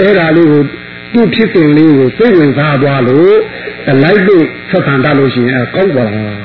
[0.00, 0.62] အဲ့ဒါလေးကို
[1.12, 3.36] သူ့ဖြစ်တင်လေးကိုစိတ်ဝင်စားသွားလို့
[4.02, 6.36] လိုက်လို့ဆက်ဆံတတ်လို့ရှိရင်ကောက်ပါလား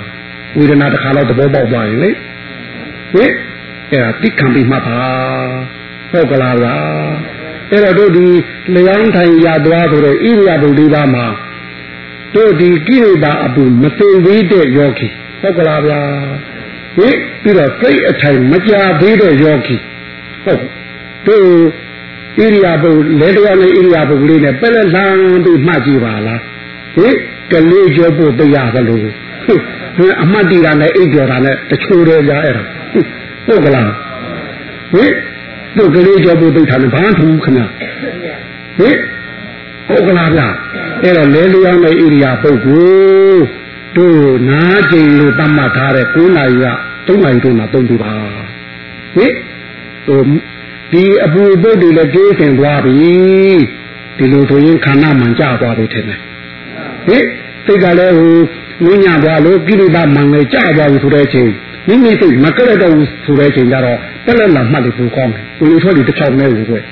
[0.57, 2.09] ဝေဒနာတစ်ခါတော့သဘောပေါက်သွားရင်လေ
[3.13, 3.31] ဟင်
[3.91, 4.99] အဲ့ဒါတိခံပြီးမှတ်ပါ
[6.11, 6.75] ဟုတ်ကလားဗျာ
[7.71, 8.27] အဲ့တော့တို့ဒီ
[8.75, 11.25] လျောင်းထိုင်ရသွားဆိုတဲ့ဣရိယာပုဒ်လေးပါမှာ
[12.35, 15.07] တို့ဒီကိရိတာအပူမသိသေးတဲ့ယောဂီ
[15.41, 15.99] ဟုတ်ကလားဗျာ
[16.97, 19.75] ဟင်ပြီးတော့စိတ်အထိုင်မကြသေးတဲ့ယောဂီ
[20.43, 20.61] ဟုတ်
[21.27, 21.47] တို့
[22.37, 26.41] ဣရိယာပုလဲတရားနဲ့ဣရိယာပုလေးနဲ့ပက်လက်လန်းပြီးမှတ်ကြည့်ပါလား
[26.95, 27.15] ဟင်
[27.51, 29.13] ကလေးကျော်ဖို့တရားသလိုဟင်
[30.21, 32.63] အမှတ်တရနဲ့အိပ်ကျော်တာနဲ့တချို့တော့ရအဲ့ဒါ
[33.47, 33.91] ဟုတ်ကလား
[34.93, 35.11] ဟင်
[35.77, 37.67] တို့ကလေးကျော်ဖို့သိထားတယ်ဘာထူးခဏဟင်
[39.87, 40.41] ဟုတ်ကလားဗျ
[41.03, 43.43] အဲ့တော့လဲလျောင်းတဲ့ဣရိယာပုဂ္ဂိုလ်
[43.97, 44.19] တို့
[44.49, 46.67] နားကျင်လို့တတ်မှတ်ထားတဲ့9နာရီက
[47.07, 48.13] 3နာရီတို့မှာသုံးပြပါ
[49.15, 49.33] ဟင်
[50.07, 50.21] ဟို
[50.91, 52.93] ဒီအပူပုတ်တွေလည်းကျိုးစင်သွားပြီ
[54.17, 56.19] ဒီလိုဆိုရင်ခန္ဓာမှန်ကြသွားပြီထင်တယ်
[57.07, 57.25] ဟင်
[57.65, 58.33] စိတ်ကလည်းဟို
[58.85, 61.49] နင်းညသွားလို့ကိရိတာမှန်လည်းကြသွားပြီဆိုတဲ့အချိန်
[61.87, 66.85] မိမိစိတ်မကရတော့ဘူးဆိုတဲ့အချိန်ကျတော့တက်လက်လာမှတ်လို့ပူကောင်းတယ်ကိုလိုထွက်ဒီတစ်ချောင်းနဲ့ကိုယ်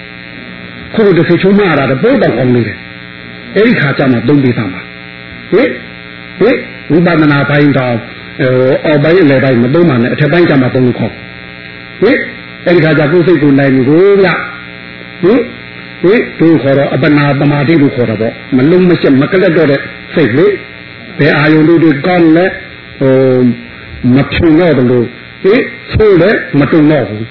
[0.94, 2.78] ခုလိုတစ်စိတ်ချုံးမရတာတော့ပို့တော့ကောင်းနေတယ်
[3.56, 4.82] အဲ့ဒီခါကျမှသုံးပေးသမှာ
[5.52, 5.70] ဟင်
[6.40, 6.58] ဟင်
[6.92, 7.96] ဝိပဿနာပိုင်းတော့
[8.40, 8.54] ဟို
[8.86, 11.14] အောက်ပိုင်းအလယ်ပိုင်းမသုံးပါနဲ့အထက်ပိုင်းကျမှသုံးလို့ခေါ်
[12.02, 12.18] ဟင်
[12.66, 13.86] အဲ့ဒီခါကျကိုယ်စိတ်ကိုနိုင်ကို
[14.24, 14.28] ဗျ
[15.22, 15.42] ဟင်
[16.02, 19.80] ဟင်သူခေါ်တော့အပနာပမာတိလို့ခေါ်တော့ဗောမလုံးမချက်မကလက်တော့တဲ့
[20.14, 20.48] စိတ်လေ
[21.20, 22.46] ဘယ်အာယုန်တို့တွေကောင်းလဲ
[23.00, 23.16] ဟို
[24.16, 25.06] မဖြူတော့တယ်လို့
[25.44, 27.26] ဟင်ဆိုလဲမတုံတော့ဘူး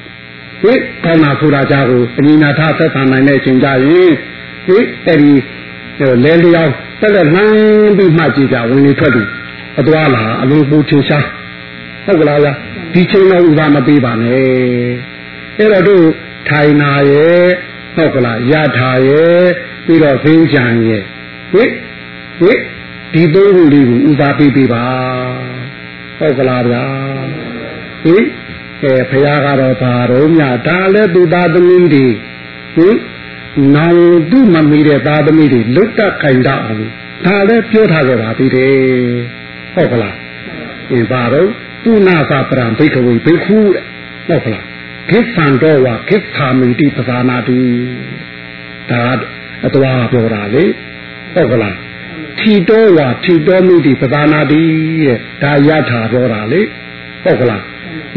[0.62, 4.10] ဟင်ကောင်းတာဆိုတာကြကိုအနိနာထသက်သာနိုင်တဲ့အချိန်ကြရင်
[4.66, 5.32] ဟင်အဲ့ဒီ
[6.24, 9.26] လဲလျောင်းတက်လက်လှမ်းပြီးမှကြည့်ကြဝင်လေထွက်တယ်
[9.78, 11.26] အသွားလာအလုံးပူထင်ရှား
[12.04, 12.48] ဟုတ်ကလားဗျ
[12.92, 14.40] ဒီချိန်တော့ဥပါမပေးပါနဲ့
[15.58, 16.06] အဲ့တော့တို့
[16.48, 17.44] ထိုင်နာရဲ့
[17.94, 19.42] ဟုတ်ကလားရထားရဲ့
[19.86, 21.02] ပြီးတော့သိကြံရဲ့
[21.52, 21.64] ဟိ
[22.40, 22.52] ဟိ
[23.12, 24.84] ဒီသုံးခုလေးကိုဥပါပေးပေးပါ
[26.18, 26.84] ဟုတ်ကလားဗျာ
[28.04, 28.16] ဟိ
[28.82, 32.06] အဲဖရာကတော့ဘာတော့မြဒါလည်းသူသားသမီးတွေ
[32.74, 32.88] ဟိ
[33.74, 36.84] နောင်သူ့မမီတဲ့သားသမီးတွေလွတ်တတ်ခိုင်တတ်အောင်
[37.26, 38.76] ဒါလည်းပြောထားကြပါသေးတယ်
[39.74, 40.16] ဟုတ်ကလား
[40.92, 41.48] အင်းဘာတော့
[41.84, 43.84] ပုနာသပရံဘိကဝေဘိက္ခုတဲ့
[44.28, 44.64] ဟုတ်ကလား
[45.10, 47.62] ကိသံတော်ဝါကိသာမိတိပဇာနာတိ
[48.90, 49.02] ဒါ
[49.64, 50.64] အတော်ပြောတာလေ
[51.34, 51.76] ဟုတ်ကလား
[52.38, 54.62] ထီတော်ဝါထီတော်မိတိပဇာနာတိ
[55.06, 56.60] တဲ့ဒါရထာပြောတာလေ
[57.24, 57.64] ဟုတ်ကလား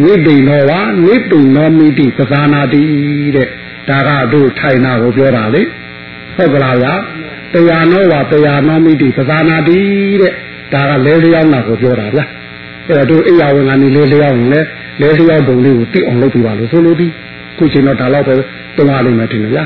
[0.03, 2.83] နိဗ္ဗိနောဝါနိဗ္ဗိနောမိတိပဇာနာတိ
[3.35, 3.47] တဲ့
[3.89, 5.63] ဒါကတို့ထိုင်နာကိုပြောတာလေ
[6.35, 6.93] ဟုတ်ကလားဗျာ
[7.53, 9.79] တရားနောဝါတရားနောမိတိပဇာနာတိ
[10.21, 10.33] တဲ့
[10.73, 12.25] ဒါကလဲလျောင်းတာကိုပြောတာဗျာ
[12.89, 14.61] အဲ့တော့တို့အိယာဝင်ကနေလဲလျောင်းရင်လဲ
[15.01, 17.11] လဲလျောင်းပုံလေးကိုသိအောင်လုပ်ပြပါလို့ဆိုလိုပြီး
[17.57, 18.33] ခုချိန်တော့ဒါတော့ပဲ
[18.77, 19.63] တုံးရလိမ့်မယ်ထင်တယ်ဗျာ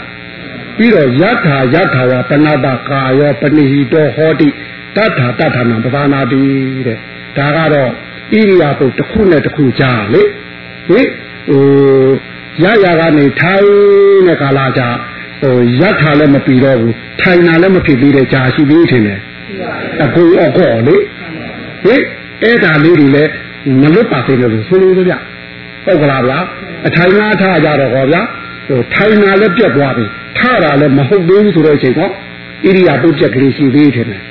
[0.77, 4.49] ပြီးတော့ယထာယထာဝပဏတကာယောပဏိဟိတောဟောတိ
[4.95, 6.41] တထာတထာနံပဇာနာတိ
[6.85, 6.97] တဲ့
[7.37, 7.91] ဒါကတော့ဣ
[8.33, 10.21] ရိယာပုတ်တစ်ခုနဲ့တစ်ခုကြားလေ
[10.89, 11.01] ဟိ
[11.49, 11.63] ဟို
[12.63, 13.67] ရရကနေထိုင်
[14.27, 14.81] တဲ့ကာလကြ
[15.41, 19.19] ဟိုယထာလည်းမပြီးတော့ဘူးထိုင်တာလည်းမဖြစ်သေးတဲ့ကြာရှိသေးထင်တယ်
[20.03, 20.95] အကူအကောလေ
[21.83, 21.95] ဟိ
[22.43, 23.31] အဲ့ဒါလေးတွေလည်း
[23.81, 25.13] မလွတ်ပါသေးလို့ဆိုလို့ကြ
[25.85, 26.39] ဟုတ်ကလားဗျာ
[26.87, 28.21] အထိုင်ငါထားကြတော့ဟောဗျာ
[28.67, 30.05] ဟိုထိုင်တာလည်းပြတ်သွားပြီ
[30.37, 32.11] ထားတာလည်းမဟုတ်သေးဘူးဆိုတဲ့အချိန်တော့ဣ
[32.65, 34.21] ရိယာပုတ်ပြက်ကလေးရှိသေးတယ်ဟင်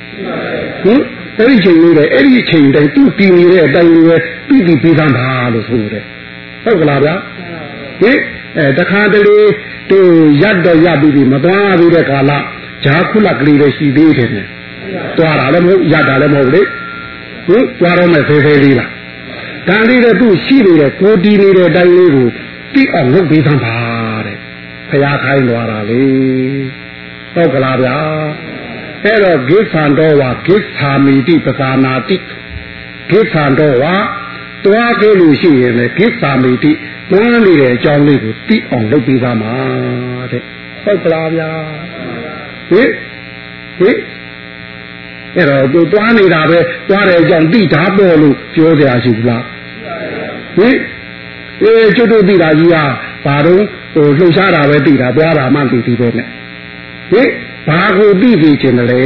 [1.39, 4.15] အဲ့ဒီချိန်လေးလေအဲ့ဒီချိန်တိုင်းသူ့တည်နေတဲ့အတိုင်းလေးပဲ
[4.47, 6.03] ပြီးပြီးပြီးသားပါလို့ဆိုတယ်
[6.63, 7.15] ဟုတ်ကလားဗျာ
[8.01, 8.17] ဟင်
[8.57, 9.39] အဲတခါတလေ
[9.89, 9.99] သူ
[10.41, 12.31] ရတ်တော့ရပြီးပြီမသွားသေးတဲ့ကာလ
[12.83, 14.29] ဂျာခုလကလေးလည်းရှိသေးတယ်
[14.93, 18.91] နဲ့သွားတာလည်းမဟုတ်ရတာလည်းမဟုတ်လေဟင်သွားတော့မဲ့ဖေးဖေးလေးလား
[19.67, 22.27] ဒါလေးတဲ့သူ့ရှိနေတဲ့ကိုတီးနေတဲ့အတိုင်းလေးကို
[22.73, 23.77] တိအောင်လုပ်ပေးသမ်းပါ
[24.25, 24.39] တဲ့ဟ
[24.91, 26.03] ဖျားခိုင်းသွားတာလေ
[27.33, 27.97] ဟုတ်ကလားဗျာ
[29.03, 32.17] အဲ့တော့ဂိသံတော်ဝါဂိသာမိတိပဇာနာတိ
[33.09, 33.95] ဂိသံတော်ဝါ
[34.65, 36.71] တွားခဲ့လို့ရှိရင်လေဂိသာမိတိ
[37.11, 39.55] တွန်းနေတဲ့အကြောင်းလေးကိုသိအောင်လုပ်ပေးသားမှာ
[40.31, 40.43] တဲ့
[40.83, 41.51] ဟုတ်ကလားဗျာ
[42.69, 42.91] ဟင်
[43.79, 43.97] ဟင်
[45.35, 46.59] အဲ့တော့သူတွားနေတာပဲ
[46.89, 49.43] တွားတဲ့အကြောင်းသိတာပေါ်လို့ပြောကြရရှိဘူးလား
[50.57, 50.77] ဟင်
[51.61, 52.83] အေးကျွတ်တို့သိတာကြီးဟာ
[53.25, 53.63] ဘာတော့
[53.93, 56.27] ဟိုလှုပ်ရှားတာပဲသိတာတွားတာမှသိသေးတယ်နဲ့
[57.11, 57.29] ဟင်
[57.67, 59.01] ဘာကိုသိသိချင်တယ်လေ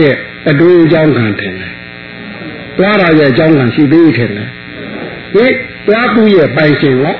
[0.00, 0.16] တဲ့
[0.48, 1.54] အတူအကြောင်းခံတယ်
[2.78, 4.34] တွားတာရဲ့အကြောင်းခံရှိသေးတယ်ဟ
[5.44, 5.52] င်
[5.86, 7.14] တွားသူရဲ့ပိုင်ရှင်ရော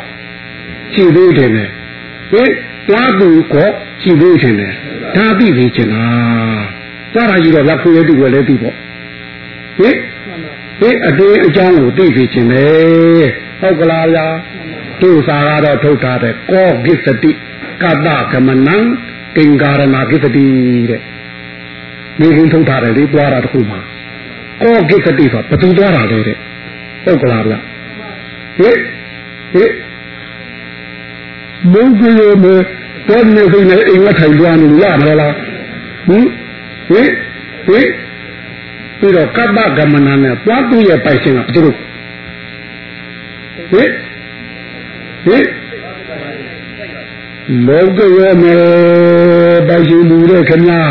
[0.94, 1.68] ရှိသေးတယ်ဟင်
[2.88, 3.68] တွားသူကော
[4.02, 4.54] ရှိသေးတယ်
[5.16, 6.04] ဒါသိသိချင်တာ
[7.14, 8.74] တွားတာကြီးတော့လက်ဖွေးရတူပဲလေသိပေါ့
[9.78, 9.96] ဟင်
[10.80, 13.26] ဟင်အတွင်းအကြောင်းကိုသိသိချင်တယ်
[13.60, 14.26] ဟုတ်ကလားဗျာ
[15.00, 17.30] သူစာကတော့ထုတ်ထားတယ်ကောကိစ္စတိ
[17.82, 18.76] ကတ္တကမနံ
[19.36, 20.46] ကင်္ကာရဏကိစ္စတိ
[20.90, 21.00] တဲ့
[22.20, 23.80] ဒီရင်ထုတ်ထားတယ်လေတွားတာတခုမှာ
[24.62, 26.36] ကောကိစ္စတိဆိုဘယ်သူတွားတာလဲတဲ့
[27.04, 27.58] ဟုတ်ကလားဗျာ
[28.58, 28.78] ဟင်
[29.54, 29.72] ဟင်
[31.72, 32.62] မုန်းကြရမယ်
[33.08, 35.34] တော့နေစိနေအိမ်ကထိုင်တွားနေရမလား
[36.08, 36.26] ဟင်
[36.88, 37.08] ဟင်
[37.66, 37.86] ဟင်
[38.98, 41.74] ပြီးတော့ကပ္ပကမနာနဲ့ပွားသူရဲ့ပိုင်ရှင်ကဘယ်လို
[43.72, 43.90] ဟင်
[45.24, 45.46] ဟင်
[47.66, 48.54] လောကရောမေ
[49.68, 50.82] ပိုင်ရှင်လူတဲ့ခင်ဗျာ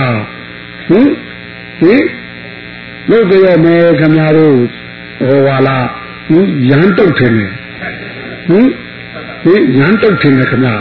[0.90, 1.08] ဟင်
[1.82, 2.04] ဟင်
[3.10, 4.58] လောကရောမေခင်ဗျားတို့
[5.20, 5.88] ဟောပါလား
[6.30, 7.52] ဟင်ရန်တုတ်တယ်ဟင်
[9.44, 10.76] ဟင်ရန်တုတ်တယ်ခင်ဗျာ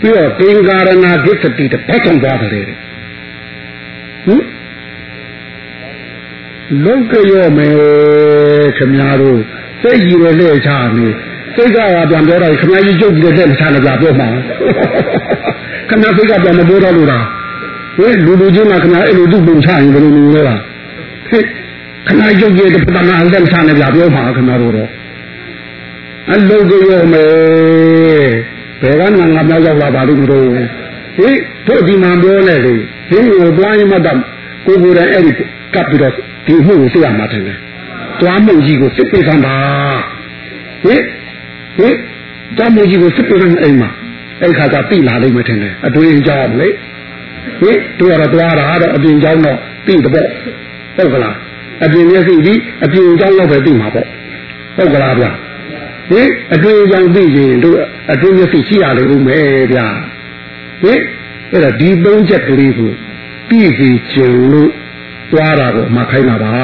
[0.00, 2.68] ပြီးတော့သင်္ကာရဏဂစ္စတိတပတ်ဆောင်သွားတယ်
[4.26, 4.42] ဟင်
[6.84, 7.68] လောကရောမေ
[8.76, 9.38] ခင်ဗျားတို့
[9.82, 11.08] စိတ်ကြီးရလက်ချနေ
[11.54, 11.78] စိတ်က
[12.10, 14.28] ပြန်ပြောတော့ခင်ဗျားကြီးကျုပ်ကြီးလက်မချနဲ့ပြပြောမှာ
[15.88, 17.24] ခင်ဗျားစိတ်ကပြန်မပြောတော့လို့လား
[17.98, 20.60] ဟဲ့လူလူချင်းကခင်ဗျားအဲ့လိုသူ့ပုံချရင်ဘယ်လိုလုပ်လဲလား
[21.30, 21.42] ဟဲ့
[22.06, 24.88] ခင်ဗျားကျုပ်ကြီးတပနာလက်မချနဲ့ပြပြောမှာခင်ဗျားတို့တော့
[26.32, 27.24] အလောကရောမေ
[28.82, 30.48] ဘယ်ကမှငါမြောက်ရောက်လာပါလိမ့်မလို့
[31.18, 31.30] ဟိ
[31.66, 32.74] တို့ဒီမှာပြောနေလေ
[33.10, 34.18] ဒီကိုတွားရင်မတတ်
[34.66, 35.32] ကိုကိုယ်တိုင်အဲ့ဒီ
[35.74, 36.12] ကပ်ပြီးတော့
[36.46, 37.42] ဒီမှုကိုသိရမှာတယ်
[38.20, 39.56] တွားမှုကြီးကိုစစ်ပေးခံပါ
[40.84, 40.96] ဟိ
[41.78, 41.88] ဟိ
[42.56, 43.90] တွားမှုကြီးကိုစစ်ပေးခံအိမ်မှာ
[44.42, 46.68] အဲ့ခါကျပြီလာလိမ့်မယ်ထင်တယ်အတွင်းကြောင်းလေ
[47.60, 50.14] ဟိတို့ရတော့တွားတာတော့အပြင်ကြောင်းတော့ပြီတော့
[50.96, 51.36] ဟုတ်ကလား
[51.84, 52.54] အပြင်မျက်စိဒီ
[52.84, 54.06] အပြင်ကြောင်းတော့ပဲပြီမှာပေါ့
[54.76, 55.30] ဟုတ်ကလားဗျာ
[56.10, 57.76] ဟင်အတွင်းကြောင့်သိရင်တို့
[58.12, 59.86] အတွင်းမျက်စိရှိရလိမ့်ဦးမယ်ဗျာ
[60.82, 61.00] ဟင်
[61.52, 62.92] အဲ့ဒါဒီသုံးချက်ကလေးကို
[63.48, 64.70] ပြီးစီကျင်လို့
[65.32, 66.54] သွားတာကိုမှခိုင်းတာပါ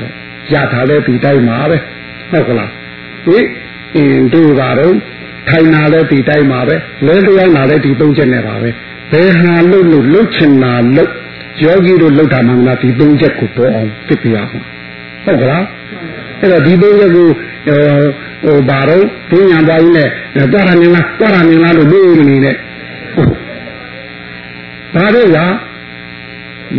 [0.00, 0.10] တဲ့
[0.52, 1.76] ရထားလဲဒီတိုင်းမှာပဲ
[2.30, 2.70] ဟုတ်ကလား
[3.24, 3.44] ဟင်
[3.96, 4.94] အင်းတို့ကတော့
[5.48, 8.70] ထိုင်နာလဲဒီတိုင်းမှာပဲလဲလျောင်းနာလဲဒီသုံးချက်နဲ့ပါပဲ
[9.12, 11.12] ဘယ်ဟာလို့လို့လှုပ်ချင်တာလှုပ်
[11.64, 14.48] ယောဂီတို့လှုပ်တာမှမလားဒီသုံးချက်ကိုပေါ်အောင်သိပြရအောင်
[15.24, 15.64] ဟုတ်ကလား
[16.40, 17.28] အဲ့တော့ဒီသုံးချက်ကို
[18.44, 20.08] ဟိုဘာတော့ဘင်းညာသွားကြီးနဲ့
[20.52, 22.52] သွားရနေလားသွားရနေလားလို့မေးနေနေ
[24.94, 25.54] ဘာလို့လား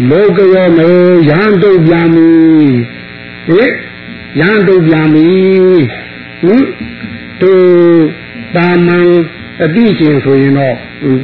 [0.09, 0.89] လောကရောမေ
[1.29, 2.29] ရန်တုတ်ပြန်ပြီ
[3.47, 3.63] ဟိ
[4.39, 5.27] ရန်တုတ်ပြန်ပြီ
[6.43, 6.63] ဟင်
[7.41, 7.53] တူ
[8.55, 9.09] တာမန်
[9.63, 10.75] အတိချင်းဆိုရင်တော့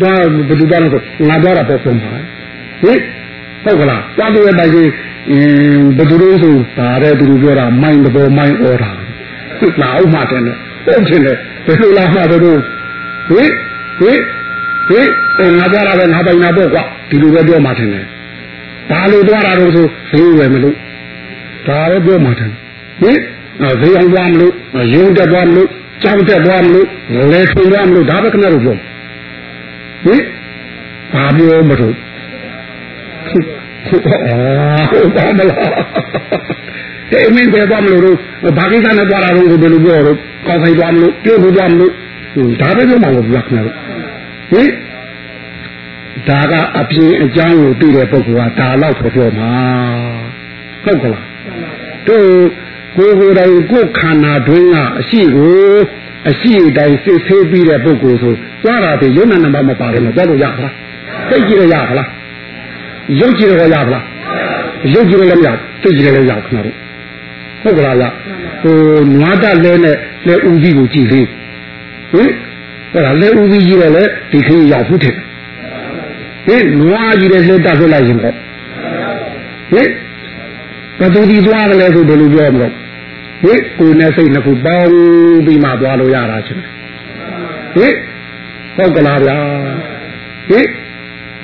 [0.01, 0.93] သွားဘယ်သူသွားလို့
[1.27, 2.13] ငါသွားတာပေါ့ဆုံးပါ
[2.81, 2.93] ဟိ
[3.63, 4.89] ဟုတ်ကလားသွားတဲ့တိုင်ကြီး
[5.97, 8.91] ဘယ်သူလို့ဆိုဒါတဲ့သူပြောတာမိုင်းတော်မိုင်းဩတာ
[9.81, 12.53] လာအောင်မှတယ်နဲ့ဟုတ်ချင်တယ်ဘယ်လိုလာမှတော့ဟိ
[13.99, 14.11] ဟိ
[14.87, 14.99] ဟိ
[15.59, 18.03] ငါသွားတာပဲငါပိုင်တာပေါ့ကွာဒီလိုပဲပြောမှတယ်နဲ့
[18.89, 20.75] ဘာလို့သွားတာတော့ဆိုဈေးဝယ်မလို့
[21.67, 22.49] ဒါပဲပြောမှတယ်
[23.01, 23.11] ဟိ
[23.81, 24.53] ဈေးအောင်သွားမလို့
[24.93, 25.69] ရုံတက်သွားမလို့
[26.03, 26.87] ကြောင်းတက်သွားမလို့
[27.31, 28.75] လဲထွင်သွားမလို့ဒါပဲခဏတော့ပြော
[30.05, 30.15] ဟိ
[31.13, 31.93] ဘာပြောမလို့
[33.29, 35.69] ဟုတ်ပါမလား
[37.11, 38.17] တဲ့မင်းပဲသွားမလို့တော့
[38.57, 40.17] ဘာကိစ္စနဲ့သွားတာတော့ဘယ်လိုပြောတော့
[40.47, 41.91] ကောင်းဆိုင်သွားမလို့ပြုတ်ဖို့သွားမလို့
[42.61, 43.73] ဒါပဲပြောမှာလို့ပြောခင်ဗျာ
[44.51, 44.69] ဟင်
[46.27, 49.51] ဒါကအပြင်အကြောင်းကိုသိတဲ့ပုဂ္ဂိုလ်ကဒါတော့ပြောမှာ
[50.83, 51.25] ဟုတ်ကလား
[52.07, 52.27] တို့
[52.97, 55.53] ကိုယ်ကိုယ်တိုင်ကိုယ်ခန္ဓာတွင်းကအရှိကို
[56.29, 60.73] အရှိတိုင်းစစ်ဆေးပြီးတဲ့ပုဂ္ဂိုလ်ဆိုသွားတာဒီယုံနာနံပါတ်မပါတယ်လို့ပြောလို့ရပါလား
[61.29, 62.09] သိကြည့်ရရပါလား
[63.19, 64.03] ရုပ်ကြည့်ရရပါလား
[64.93, 65.49] ရုပ်ကြည့်လည်းမရ
[65.81, 66.75] သိကြည့်လည်းရခင်ဗျာတို့
[67.61, 68.05] ဟုတ်ကလားဗျ
[68.61, 68.77] ဟို
[69.19, 69.95] နွားတလဲနဲ့
[70.27, 71.27] လဲဦးကြီးကိုကြည့်လေး
[72.11, 72.29] ဟင်
[72.95, 75.15] အဲ့ဒါလဲဦးကြီးကြီးလည်းလေဒီခင်းရောက်ဘူးထင်
[76.47, 79.89] ဟင်နွားကြီးလည်းလဲတက်ဆွလိုက်ရင်ပေါ့ဟင်
[80.99, 82.71] ဘယ်သူဒီသွားတယ်လဲဆိုဘယ်လိုပြောမလို့
[83.43, 84.91] ဟင်ကိုယ်နဲ့စိတ်နှစ်ခုပေါင်း
[85.45, 86.61] ပြီးမှသွားလို့ရတာချင်း
[87.75, 87.95] ဟင်
[88.75, 89.37] ဟုတ်ကလားဗျာ
[90.49, 90.59] ဟဟိ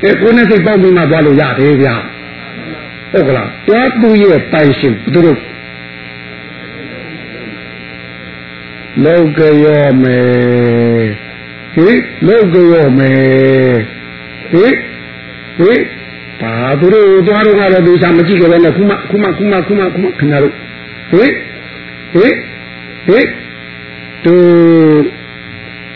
[0.04, 1.96] အဲကိုယ်နဲ့စိတ်ပေါင်းပြီးမှသွားလို့ရတယ်ဗျာ
[3.12, 5.40] ဟုတ်ကလားတွားသူရဲ့ပိုင်ရှင်သူတို့
[9.06, 11.31] လောကရောမယ်
[11.76, 11.88] ဟိ
[12.28, 13.78] လောကရောမယ်
[14.52, 14.66] ဟိ
[15.58, 15.74] ဟိ
[16.42, 20.54] ဘာသူတို့သွားတော့ကတော့ဒီစားမကြည့်ကြပဲနဲ့ခုမှခုမှခုမှခုမှခုမှခင်ဗျားတို့
[21.12, 21.24] ဟိ
[22.14, 22.28] ဟိ
[23.08, 23.20] ဟိ
[24.26, 24.36] သူ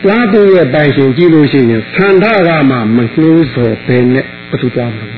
[0.04, 5.18] သွားသူရဲ့ပိုင်ရှင်ကြည့်လို့ရှိရင်သန္ဓကမှမနှိုးစော်ပဲနဲ့ဘယ်သူသွားမလဲ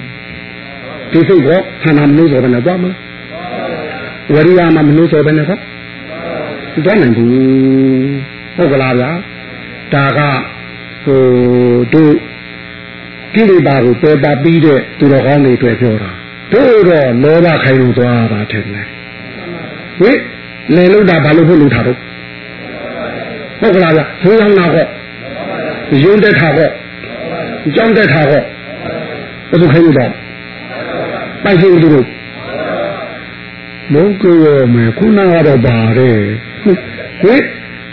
[1.11, 1.49] ဒီစိတ်က
[1.83, 2.99] သန္ဓာမနှိုးစော်ပဲနဲ့သွားမလား
[4.33, 5.61] ဝရိယမှမနှိုးစော်ပဲနဲ့သွား
[6.85, 7.29] သွားနိုင်ဘူး
[8.55, 9.11] ဟုတ်ကလားဗျာ
[9.93, 10.19] ဒါက
[11.03, 11.23] ဟို
[11.93, 12.15] တို့
[13.33, 16.11] ကိလေသာကိုပယ်ပါပြီးတဲ့သူတော်ကောင်းတွေတွေ့ပြောတာ
[16.53, 18.87] တို့တော့လောဘခိုင်းလို့သွားတာထင်တယ်
[19.99, 20.11] ဟိ
[20.75, 21.97] လေလို့တာဘာလို့ဖို့လို့ထားတော့
[23.59, 24.85] ဟုတ်ကလားဗျဆိုးရောင်းတာဟော
[26.03, 26.69] ရုံးတက်တာဟော
[27.75, 28.41] ကြောင်းတက်တာဟော
[29.49, 30.11] ဘယ်သူခိုင်းလို့တော့
[31.43, 32.07] ပိုက်ရှိသူတို့
[33.93, 34.35] လုံးကြော
[34.75, 36.19] မယ်ခုနကတော့ပါတယ်
[37.21, 37.33] ဟိ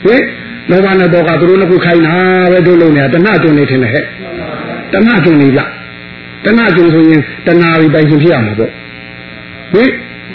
[0.04, 0.16] ဟိ
[0.70, 2.14] လောဘနဲ့တော့ကသူတို့နှစ်ခုခိုင်းတာ
[2.52, 4.04] ပဲတို့လုံးနေတာတဏှကျွန်းနေထင်တယ်ဟဲ့
[4.92, 5.60] တဏှကျွန်းနေကြ
[6.44, 8.70] တဏှကျွန်းဆိုရင်တဏှာပြီးပိုင်ရှင်ဖြစ်ရမှာပေါ့
[9.72, 9.84] ဟိ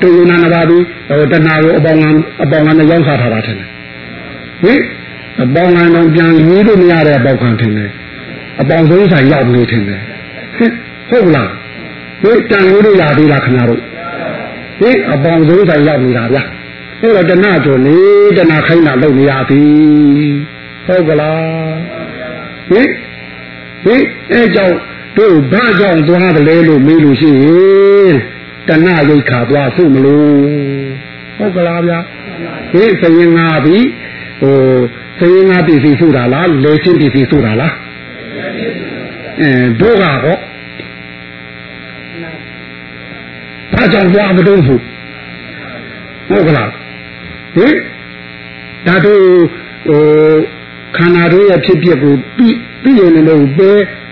[0.01, 2.03] တူယနာနာပါပြီဟိုတဏှာကိုအပေါင်းက
[2.43, 3.67] အပေါင်းကနဲ့ရောင်းစားထားတာထင်တယ်
[4.63, 4.73] ဟိ
[5.43, 7.91] အပေါင်းကတော့ပြန်ရေးလို့မရတဲ့အပေါက်ခံထင်တယ်
[8.61, 10.01] အပေါင်းဆုံးဆိုင်ရောက်နေထင်တယ်
[11.09, 11.51] ဟုတ်လား
[12.21, 13.81] ဟိတန်ရေးလို့ရသေးလားခင်ဗျားတို့
[14.79, 16.43] ဟိအပေါင်းဆုံးဆိုင်ရောက်နေတာဗျာ
[17.01, 17.97] အဲ့တော့တဏှကျော်နေ
[18.37, 20.33] တဏှခိုင်းတာလုပ်နေရသည်
[20.85, 21.77] ဟုတ်ကလား
[22.69, 22.81] ဟိ
[23.83, 23.95] ဟိ
[24.31, 24.77] အဲကြောင့်
[25.17, 28.13] တို့ဘာကြောင့်သွားတယ်လဲလို့မေးလို့ရှိရင်
[28.67, 30.29] တဏှရိတ်ခါသွားဖို့မလို့
[31.37, 31.99] ဟုတ်ကလားဗျာ
[32.71, 33.77] ဟိစရင်ငါပြီ
[34.41, 34.55] ဟို
[35.19, 37.73] စရင်ငါပြည်စီဆိုတာလားလေချင်းပြည်စီဆိုတာလား
[39.41, 40.37] အဲတို့ကဟော
[43.73, 46.69] ဘာကြောင့်သွားမလို့ဟုတ်ကလား
[47.55, 47.75] ဟင်
[48.87, 49.23] ဒါတို့
[49.87, 50.01] ဟို
[50.97, 53.71] ခန္ဓာတို့ရဲ့ဖြစ်ပျက်ကိုပြီးပြီးရင်လည်းပဲ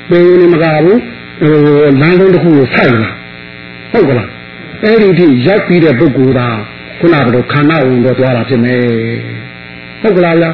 [0.09, 0.99] ပဲနေမကဘူး
[1.41, 1.53] ဟို
[2.01, 3.11] လမ်းလုံးတစ်ခုကိုဆိုင်လာ
[3.91, 4.29] ဟုတ်ကလား
[4.83, 6.47] အဲ့ဒီထိရောက်ပြီးတဲ့ပုဂ္ဂိုလ်သာ
[6.99, 8.81] ခုနကတော့ခန္ဓာဝင်တော့သွားတာဖြစ်မယ်
[10.01, 10.49] ဟုတ်ကလားဗျာ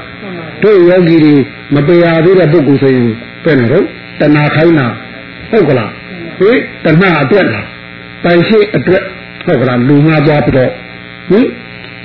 [0.63, 1.33] တို့ယောဂီတွေ
[1.75, 3.07] မပေရသေးတဲ့ပုဂ္ဂိုလ်ဆိုရင်
[3.43, 3.85] ပဲနေတော့
[4.19, 4.87] တဏှာခိုင်းတာ
[5.51, 5.91] ဟုတ်ကလား
[6.39, 7.67] ဟေးတဏှာအတွက်လား
[8.23, 9.03] ပိုင်ရှိအတွက်
[9.45, 10.71] ဟုတ်ကလားလူငါသွားပြီးတော့
[11.29, 11.47] ဟင်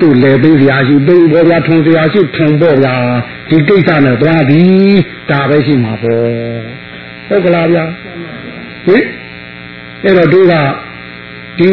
[0.01, 2.95] သူ့လေသိစရာရှိသိပေါ်ဗျာထုံစရာရှိထုံပေါ်ဗျာ
[3.49, 4.93] ဒီကိစ္စနဲ့သွားသည်
[5.31, 6.23] ဒါပဲရှိမှာပေါ့
[7.29, 7.85] ဟုတ်ကလားဗျာ
[8.87, 9.05] ဟင်
[10.05, 10.55] အဲ့တော့တို့က
[11.59, 11.73] ဒီ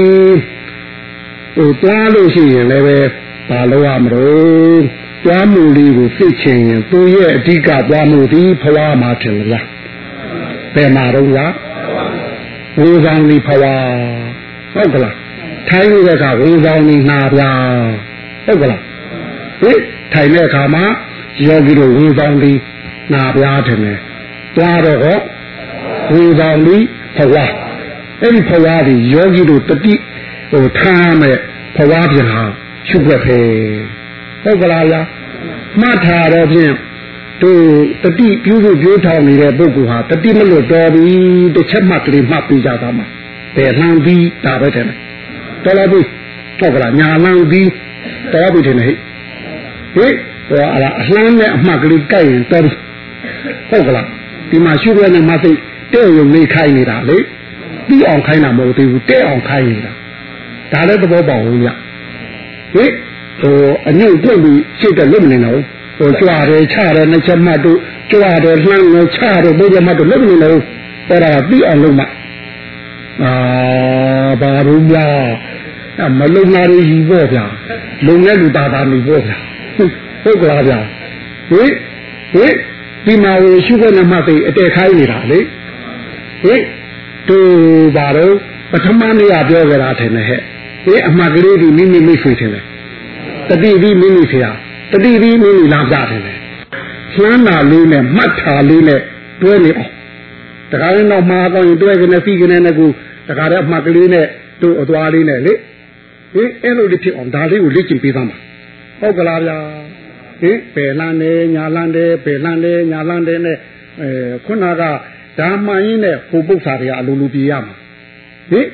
[1.55, 2.97] ဟိုသွားလို့ရှိရင်လည်းပဲ
[3.49, 4.81] ဘာလို့ရမလို့
[5.23, 9.67] သွားမှုလေးကိုသိချင်ရင်သူရဲ့အဓိကသွားမှုဒီဖွာမှာထင်လား
[10.75, 11.53] ဘယ်မှာတော့လား
[12.79, 13.75] ဝေဆောင်ဒီဖွာ
[14.73, 15.15] ဟုတ်ကလား
[15.69, 17.51] ထိုင်းနေတဲ့ကဝေဆောင်ဒီနာဗျာ
[18.45, 18.81] ဟုတ်ကလား
[19.61, 19.79] ဟင်
[20.13, 20.83] ထိုင်တဲ့အခါမှာ
[21.45, 22.53] ယောဂီတို့ဝေဆောင်ဒီ
[23.13, 23.99] နာဗျာထင်တယ်
[24.55, 25.19] သွားတော့ဟော
[26.13, 26.77] ဝေဆောင်ဒီ
[27.17, 27.45] ဖွာ
[28.21, 29.93] အဲ့ဒီဖွာဒီယောဂီတို့တတိ
[30.51, 31.37] ဟိုထားမဲ့
[31.75, 32.43] ဖွာပြန်ဟာ
[32.89, 33.39] ရှုပ်ွက်ဖေ
[34.43, 35.05] ဟုတ်ကလားလား
[35.81, 36.73] မှတ်ထားတော့ဖြင့်
[37.41, 37.61] တို့
[38.03, 41.13] တတိပြုစုပြောထောင်နေတဲ့ပုဂ္ဂိုလ်ဟာတတိမလွတ်တော်ပြီ
[41.55, 43.05] တစ်ချက်မှတ်ကလေးမှတ်ပြီးကြတာမှာ
[43.55, 44.85] ဘယ်လှမ်းပြီးဒါပဲတဲ့
[45.63, 45.99] တော်လားပြီ
[46.59, 47.69] ဟုတ်ကလားညာလှမ်းပြီး
[48.33, 48.95] တော်ပြီတဲ့ဟဲ့
[49.95, 50.07] ဟိ
[50.49, 52.63] ဟောအလားအလှမ်းနဲ့အမှတ်ကလေးကြိုက်ရင်တော်
[53.69, 54.07] ဟုတ်ကလား
[54.49, 55.51] ဒီမှာရှုရတဲ့မသိ
[55.93, 57.17] တဲ့ရုံလေးခိုင်းနေတာလေ
[57.87, 59.91] ပြီးအောင်ခိုင်းတာမဟုတ်သေးဘူးတဲ့အောင်ခိုင်းနေတာ
[60.71, 61.67] ဒါလည်းသဘောပေါက်ဘူးည
[62.73, 62.85] ဟိ
[63.41, 63.55] ဟို
[63.89, 65.59] အညွန့်ပြင့်ပြီးရှေ့တက်လွတ်မနေတော့
[65.97, 67.79] ဟိုကြွားတယ်ချတယ်နှချက်မှတ်တို့
[68.11, 70.61] ကြွားတယ်လှမ်းတယ်ချတယ်ဘုရားမှတ်တို့လွတ်မနေတော့
[71.09, 72.05] အဲ့ဒါပြီးအောင်လုပ်မှ
[73.23, 73.31] အာ
[74.41, 75.17] ဘာလို့များ
[76.03, 77.45] အမလုံနာရီကြီးပေါ့ဗျာ
[78.05, 79.37] လုံတဲ့လူသားသားနေပေါ့ဗျာ
[80.23, 80.79] ဟုတ်ကလားဗျာ
[81.49, 81.63] ဟိ
[82.33, 82.47] ဟိ
[83.05, 85.39] ဒီမှာဝရှုခွင့်နဲ့မှသိအတဲခိုင်းနေတာလေ
[86.43, 86.55] ဟိ
[87.27, 87.39] တူ
[87.97, 88.33] ပါတော့
[88.71, 90.41] ပထမနေ့ကပြောကြတာထင်တယ်ဟဲ့
[90.85, 92.63] ဟိအမှတ်ကလေးဒီမိမိမိတ်ဆွေထင်တယ်
[93.49, 94.51] တတိပြီးမိမိဆရာ
[94.91, 96.33] တတိပြီးမိမိလာပြတယ်လေ
[97.15, 99.01] လှမ်းတာလေးနဲ့မှတ်တာလေးနဲ့
[99.41, 99.91] တွဲနေအောင်
[100.71, 102.87] တခါရင်တော့မှာတော့ရင်တွဲကနေစီကနေနဲ့ကူ
[103.27, 104.25] တခါတည်းအမှတ်ကလေးနဲ့
[104.61, 105.53] တို့အသွားလေးနဲ့လေ
[106.35, 108.37] ဟင်အဲ့လိုလေးဖြစ်အောင်ဒါလေးကိုလေ့ကျင့်ပေးသားမှာ
[108.99, 109.57] ဟုတ်ကလားဗျာ
[110.41, 113.57] ဟင်ပယ်လန်းတယ်ညာလန်းတယ်ပယ်လန်းတယ်ညာလန်းတယ်နဲ့
[114.01, 114.09] အဲ
[114.45, 114.83] ခုနက
[115.39, 117.75] ဓမ္မရင်းနဲ့ဟိုပု္ပ္ပာတွေကအလိုလိုပြေးရမှာ
[118.51, 118.67] ဟင်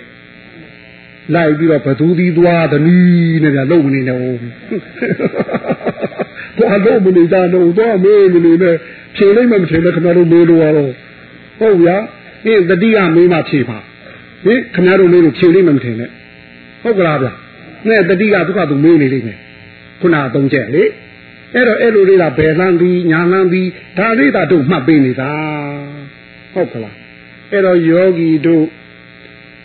[1.36, 4.40] လိုက်ပြီးတော့ဘသူသီးသွားတနည်းနဲ့ပြလုံမနေနဲ့ဟုတ်
[6.58, 8.76] သွားလို့မနေတာတော့သွားမေးမနေနဲ့
[9.16, 10.92] ဖြေလိုက်မှမထင်နဲ့ခင်ဗျားတို့မေးလို့ရတော့
[11.60, 11.98] ဟုတ်ဗျာ
[12.44, 13.78] ဟဟင်းတတိကမေးမှဖြေပါ
[14.46, 16.10] ဟင်ခင်ဗျားတို့မေးလို့ဖြေလိမ့်မယ်မထင်နဲ့
[16.84, 17.28] ဟုတ်ကလားဗျ
[17.90, 19.40] နဲ့တတိကသူကသူမေးနေလိမ့်မယ်
[20.02, 20.84] ခုနသုံးချက်လေ
[21.54, 25.32] အဲ့တော့အဲ့လိုလေးကဘယ်လန်းပြီးညာလန်းပြီးဒါလေးသာတို့မှတ်ပေးနေတာ
[26.54, 26.96] ဟုတ်ကလား
[27.52, 28.66] အဲ့တော့ယောဂီတို့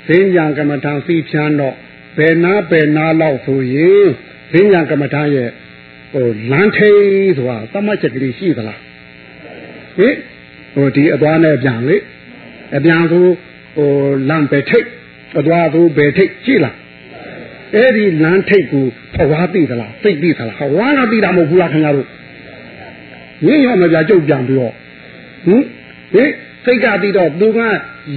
[0.08, 1.76] ဈဉ္ညာကမ္မထာစီဖြန်းတော့
[2.18, 4.06] ဘယ်နာဘယ်နာလောက်ဆိုရင်
[4.52, 5.48] ဈဉ္ညာကမ္မထာရဲ့
[6.12, 8.80] ဟိုလမ်းထိန်ဆိုတာသတ်မှတ်ချက်ကလေးရှိသလား
[9.98, 10.14] ဟင်
[10.74, 11.96] ဟိုဒီအသွားနဲ့ပြန်လေ
[12.76, 13.26] အပြန်ဆို
[13.76, 13.90] ဟို
[14.28, 14.86] လမ်းပဲထိတ်
[15.38, 16.76] အသွားဆိုဘယ်ထိတ်ရှိလား
[17.74, 22.08] အဲ့ဒီလမ်းထိတ်ကိုဖဝါသိသလားသိသိသလားဝါကသိတာမဟုတ်ဘူးလားခင်ဗျားတို့
[23.46, 24.72] ရင်းရောမပြကြုတ်ပြန်ပြီးတော့
[25.46, 25.62] ဟင်
[26.14, 26.30] ဟင်
[26.64, 27.58] စိတ်ကပြီးတော့သူက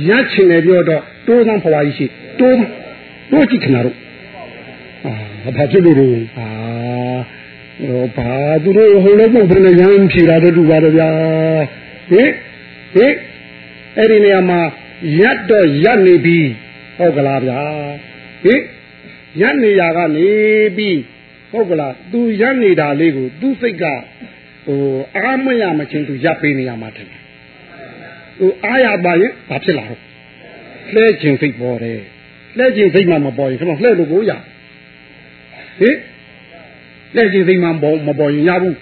[0.09, 2.05] ရချင်တယ်ပြောတော့တိုးသန်းဖွာကြီးရှိ
[2.39, 2.57] တိုး
[3.31, 3.97] တိုးကြည့်ခင်ဗျားတို့
[5.05, 5.13] အာ
[5.55, 6.47] ဘာဖြစ်လို့လဲအာ
[7.79, 8.31] ဟိုဘာ
[8.63, 11.09] သူတို့ဟိုလည်းမဟုတ်ဘယ်နဲ့ရမ်းဖြေတာတူပါတယ်ဗျာ
[12.11, 12.31] ဟင်
[12.95, 13.13] ဟင်
[13.97, 14.61] အဲ့ဒီနေရာမှာ
[15.19, 16.39] ရက်တော့ရက်နေပြီ
[16.97, 17.59] ဟုတ်ကလားဗျာ
[18.43, 18.61] ဟင်
[19.41, 20.29] ရက်နေရကနေ
[20.77, 20.89] ပြီ
[21.51, 23.83] ဟုတ်ကလားသူရက်နေတာလေးကိုသူစိတ်က
[24.65, 24.79] ဟို
[25.17, 27.07] အားမရမချင်းသူရပ်ပေးနေရမှာတယ်
[28.39, 30.01] ဟိုအားရပါရင်ဘာဖြစ်လာတော့
[30.93, 31.99] လှဲခြင်းစိတ်ပေါ်တယ်
[32.57, 34.31] လှဲခြင်းစိတ်မှမပေါ်ရင်ခဏလှဲလို့ကိုရ
[35.81, 35.95] ဟင်
[37.15, 38.75] လှဲခြင်းစိတ်မှပေါ်မပေါ်ရင်ရဘူး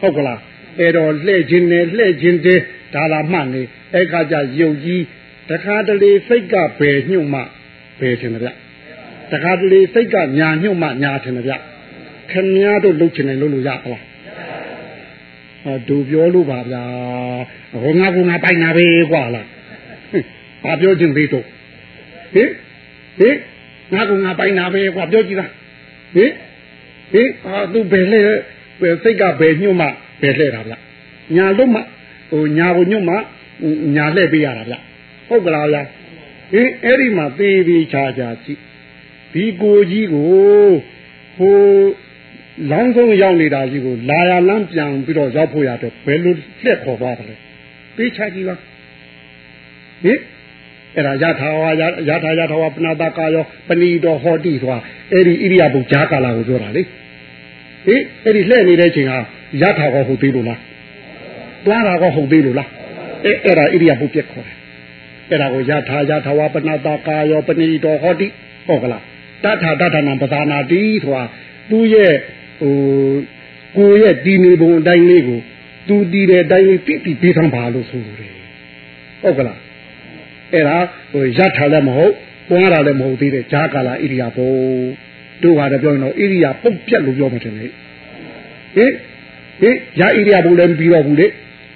[0.00, 0.40] ဟုတ်ကလား
[0.78, 2.60] အဲ့တော့လှဲခြင်းနဲ့လှဲခြင်းတဲ့
[2.94, 3.62] ဒါလာမှတ်နေ
[3.94, 5.02] အဲ့ခါကျယုတ်ကြီး
[5.50, 7.40] တခါတလေစိတ်ကဘယ်ညှို့မှ
[8.00, 8.50] ဘယ်ထင်တယ်ဗျ
[9.32, 11.52] တခါတလေစိတ်ကညာညှို့မှညာထင်တယ်ဗျ
[12.30, 14.02] ခင်များတို့လှုပ်ချင်တယ်လှုပ်လို့ရပါလား
[15.64, 16.84] ဟောဒူပြောလို့ပါဗျာ
[17.82, 19.46] ဟိုငါကငါပိုင်နာပဲကွာလား
[20.64, 21.44] ဘာပြောချင်သေးတော့
[22.34, 22.50] ဟင်
[23.18, 23.36] ဟင်
[23.94, 25.50] ငါကငါပိုင်နာပဲကွာပြောကြည့်လား
[26.14, 26.30] ဟင်
[27.12, 28.20] ဟင်အာသူဘယ်လဲ
[29.02, 29.86] စိတ်ကဘယ်ညှို့မှ
[30.22, 30.74] ဘယ်လှဲ့တာဗျ
[31.36, 31.80] ညာလို့မှ
[32.30, 33.14] ဟိုညာကိုညှို့မှ
[33.96, 34.74] ညာလှဲ့ပေးရတာဗျ
[35.28, 35.78] ဟုတ်ကလားဗျ
[36.52, 38.60] ဟင်အဲ့ဒီမှာသေးသေးချာချာကြည့်
[39.34, 40.28] ဒီကိုကြီးကို
[41.38, 41.56] ဟို
[42.70, 47.36] လောင်းဆုံးရောက်နေတာကြီးကိုလာရလမ်းပြန်ပြီးတော့ရောက်ဖို့ရတော့ဘယ်လိုလက်ခေါ်သွားတယ်လဲ
[47.96, 48.54] ပေးချကြည့်ပါ
[50.04, 50.18] ဟင်
[50.96, 54.78] အဲ့ဒါယထာဝါယထာယထာဝါပနာတကာယောပဏီတော်ဟောတိဆိုတာ
[55.12, 56.86] အဲ့ဒီဣရိယာပုဂျာကာလာကိုပြောတာလေဟ
[57.94, 59.18] င်အဲ့ဒီလှည့်နေတဲ့ချိန်ဟာ
[59.62, 60.60] ယထာကောဟုတ်သေးလို့လား
[61.66, 62.68] တွားတာကောဟုတ်သေးလို့လား
[63.24, 64.56] အဲ့အဲ့ဒါဣရိယာပုပြက်ခေါ်တယ်
[65.30, 68.26] အဲ့ဒါကိုယထာယထာဝါပနာတကာယောပဏီတော်ဟောတိ
[68.68, 69.02] ဟုတ်ကလား
[69.44, 71.24] တထာတထာနံပဒါနာတိဆိုတာ
[71.70, 72.12] သူ့ရဲ့
[72.60, 72.74] ဟို
[73.76, 75.40] ကိုရဲ့တည်နေပုံအတိုင်းလေးကို
[75.88, 78.34] သူတည်တဲ့အတိုင်းလေးပြည့်ပြည့်ပေးသမ်းပါလို့ဆိုတယ်
[79.22, 79.60] ဟုတ်ကလား
[80.52, 80.78] အဲ့ဒါ
[81.12, 82.14] ဟိုရထားလည်းမဟုတ်
[82.50, 84.46] ပွားတာလည်းမဟုတ်သေးတဲ့ဂျာကာလာဣရိယာပု
[85.42, 87.66] တို့ဟာလည်းပြောရင်တော့ဣရိယာပုတ်ပြက်လို့ပြောမှတယ်လေ
[88.76, 88.92] ဟင်
[89.60, 91.26] ဟင်ရာဣရိယာပုလည်းပြီးတော့ဘူးလေ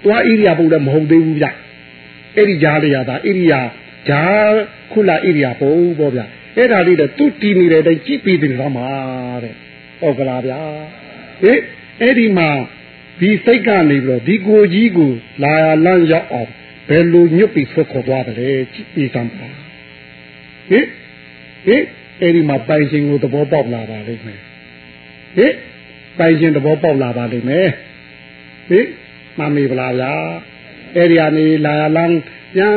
[0.05, 1.47] တွားဣရိယာပုလည်းမဟုတ်သေးဘူးဗျ
[2.37, 3.61] အဲ့ဒီဂျာလေးရတာဣရိယာ
[4.09, 4.23] ဂျာ
[4.93, 6.21] ခုလာဣရိယာပုပေါ့ဗျ
[6.57, 8.89] အဲ့ဒါလေးတော့သူတည်နေတဲ့အတိုင်းကြည့်ပြီးတယ်တော့မှာ
[9.43, 9.55] တဲ့
[10.01, 10.61] ဟုတ်ကလားဗျာ
[11.43, 11.61] ဟင်
[12.01, 12.51] အဲ့ဒီမှာ
[13.21, 15.11] ဒီစိတ်ကနေပြီးတော့ဒီကိုကြီးကို
[15.43, 16.51] လာရလန်းရောက်အောင်
[16.89, 19.49] ဘယ်လိုညွတ်ပြီးဆွခေါ်သွားတယ်ကြည့်ပြီးသမ်းပါ
[20.71, 20.87] ဟင်
[21.67, 21.85] ဟင်
[22.21, 24.41] အဲ့ဒီမှာပိုင်ရှင်ကိုသဘောပေါက်လာပါလိမ့်မယ်
[25.37, 25.55] ဟင်
[26.19, 27.69] ပိုင်ရှင်သဘောပေါက်လာပါလိမ့်မယ်
[28.69, 28.87] ဟင်
[29.39, 30.13] မမေးပလားဗျာ
[30.97, 32.17] အဲ့ဒီကနေလာရလန်း
[32.55, 32.77] ပြန်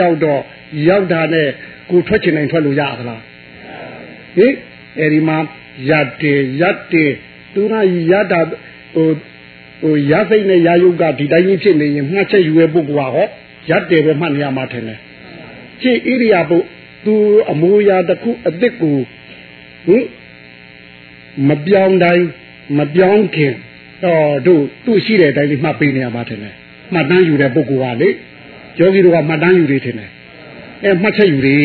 [0.00, 0.42] ရောက်တော့
[0.88, 1.48] ရောက်တာနဲ့
[1.90, 3.22] ကိုထွက်ချင်နိုင်ထွက်လို့ရသလား
[4.36, 4.54] ဟင်
[4.98, 5.36] အဲ့ဒီမှာ
[5.90, 7.12] ရတ်တယ်ရတ်တယ်
[7.54, 7.74] သူက
[8.10, 8.40] ရတ်တာ
[8.94, 9.08] ဟို
[9.82, 13.26] ဟိုရစိတ်နဲ့ရာယုတ်ကဒီတိုင်းကြီးဖြစ်နေရင်မှတ်ချက်ယူရဲ့ပုဂ္ဂိုလ်ကဟော
[13.70, 14.98] ရတ်တယ်ပဲမှတ်နေရမှာထင်တယ်
[15.82, 16.58] ရှင်းဣရိယာပု
[17.04, 17.14] သူ
[17.50, 18.96] အမူအရာတစ်ခုအစ်စ်ကို
[19.86, 20.04] ဟင်
[21.48, 22.26] မပြောင်းတိုင်း
[22.78, 23.54] မပြောင်းခင်
[24.04, 26.54] တော့တို့သူ့ရှိတဲ့အတိုင်းလေးမှတ်ပေးနေရမှာထင်တယ်
[26.94, 28.08] မှတ်တမ်းယူတဲ့ပုဂ္ဂိုလ်ကလေ
[28.78, 30.10] ယောဂီတို့ကမှတ်တမ်းယူနေထင်တယ်
[30.84, 31.56] အဲမှတ်ချက်ယူနေ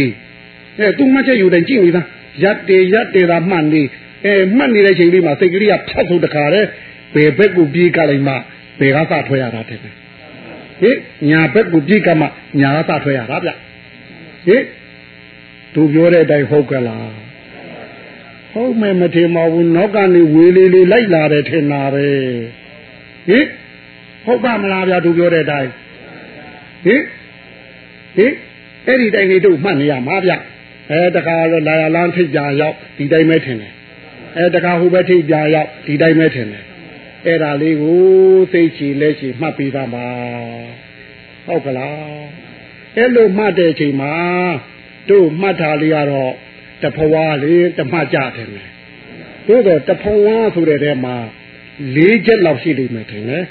[0.79, 2.07] အဲသူမှတ်ချက်ယူတိုင်းကြည့်နေသား
[2.43, 3.81] ရက်တယ်ရက်တယ်တာမှတ်နေ
[4.25, 6.67] အဲမှတ်နေတဲ့ချိန်လေးမှာစိတ်ကလေးကဖြတ်ထုတ်တခါတည်း
[7.15, 8.33] ဘယ်ဘက်ကိုပြေးကြလိုက်မှ
[8.79, 9.95] ဘယ်ကစထွက်ရတာတဲ့ဟင်
[11.29, 12.25] ညာဘက်ကိုပြေးကမှ
[12.59, 13.49] ညာကစထွက်ရတာဗျ
[14.47, 14.63] ဟင်
[15.73, 17.11] သူပြောတဲ့အတိုင်းဟုတ်ကလား
[18.51, 22.05] ဟုတ်မယ်မထင်ပါဘူးနောက်ကနေဝေးလေးလေးလိုက်လာတယ်ထင်တာပဲ
[23.29, 23.45] ဟင်
[24.25, 25.69] ဟုတ်ပါမလားဗျာသူပြောတဲ့အတိုင်း
[26.85, 27.01] ဟင်
[28.17, 28.33] ဟင်
[28.87, 30.31] အဲ့ဒီတိုင်းလေးတို့မှတ်နေရမှာဗျ
[30.91, 33.73] အဲတခါတော့လာရလန်းထိပ်ကြရောက်ဒီတိုင်းပဲထင်တယ်
[34.37, 36.63] အဲတခါဟိုဘက်ထိပ်ကြရောက်ဒီတိုင်းပဲထင်တယ်
[37.25, 37.97] အဲ့ဒါလေးကို
[38.51, 40.07] သိချီလက်ချီမှတ်ပြီးသားပါ
[41.45, 41.95] ဟုတ်ကလား
[42.97, 44.13] အဲ့လိုမှတ်တဲ့ချိန်မှာ
[45.09, 46.33] တို့မှတ်တာလေးကတော့
[46.83, 48.69] တဖွာလေးတမှတ်ကြတယ်မယ်
[49.47, 51.15] တို့တော့တဖွာဆိုတဲ့ထဲမှာ
[51.95, 53.43] ၄ချက်လောက်ရှိလိမ့်မယ်ထင်တယ်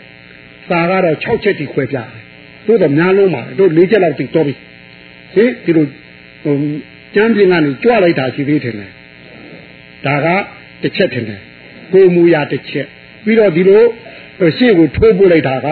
[0.69, 2.09] စာကတော့6ချက်တိခွဲပြတယ်
[2.67, 4.55] တို့တော့များလုံးပါတို့၄ချက်လောက်တိတော့ပြီ
[5.35, 5.87] ဟင်ဒီလို
[6.43, 6.55] ဟို
[7.15, 8.87] ကျမ်းပြင်ကနေကြွလိုက်တာရှိသေးတယ်လေ
[10.07, 10.27] ဒါက
[10.83, 11.41] တစ်ချက်ထင်တယ်
[11.93, 12.87] ကိုမူရတစ်ချက်
[13.25, 13.83] ပြီးတော့ဒီလို
[14.57, 15.67] ရှေ့ကိုထိုးပို့လိုက်တာက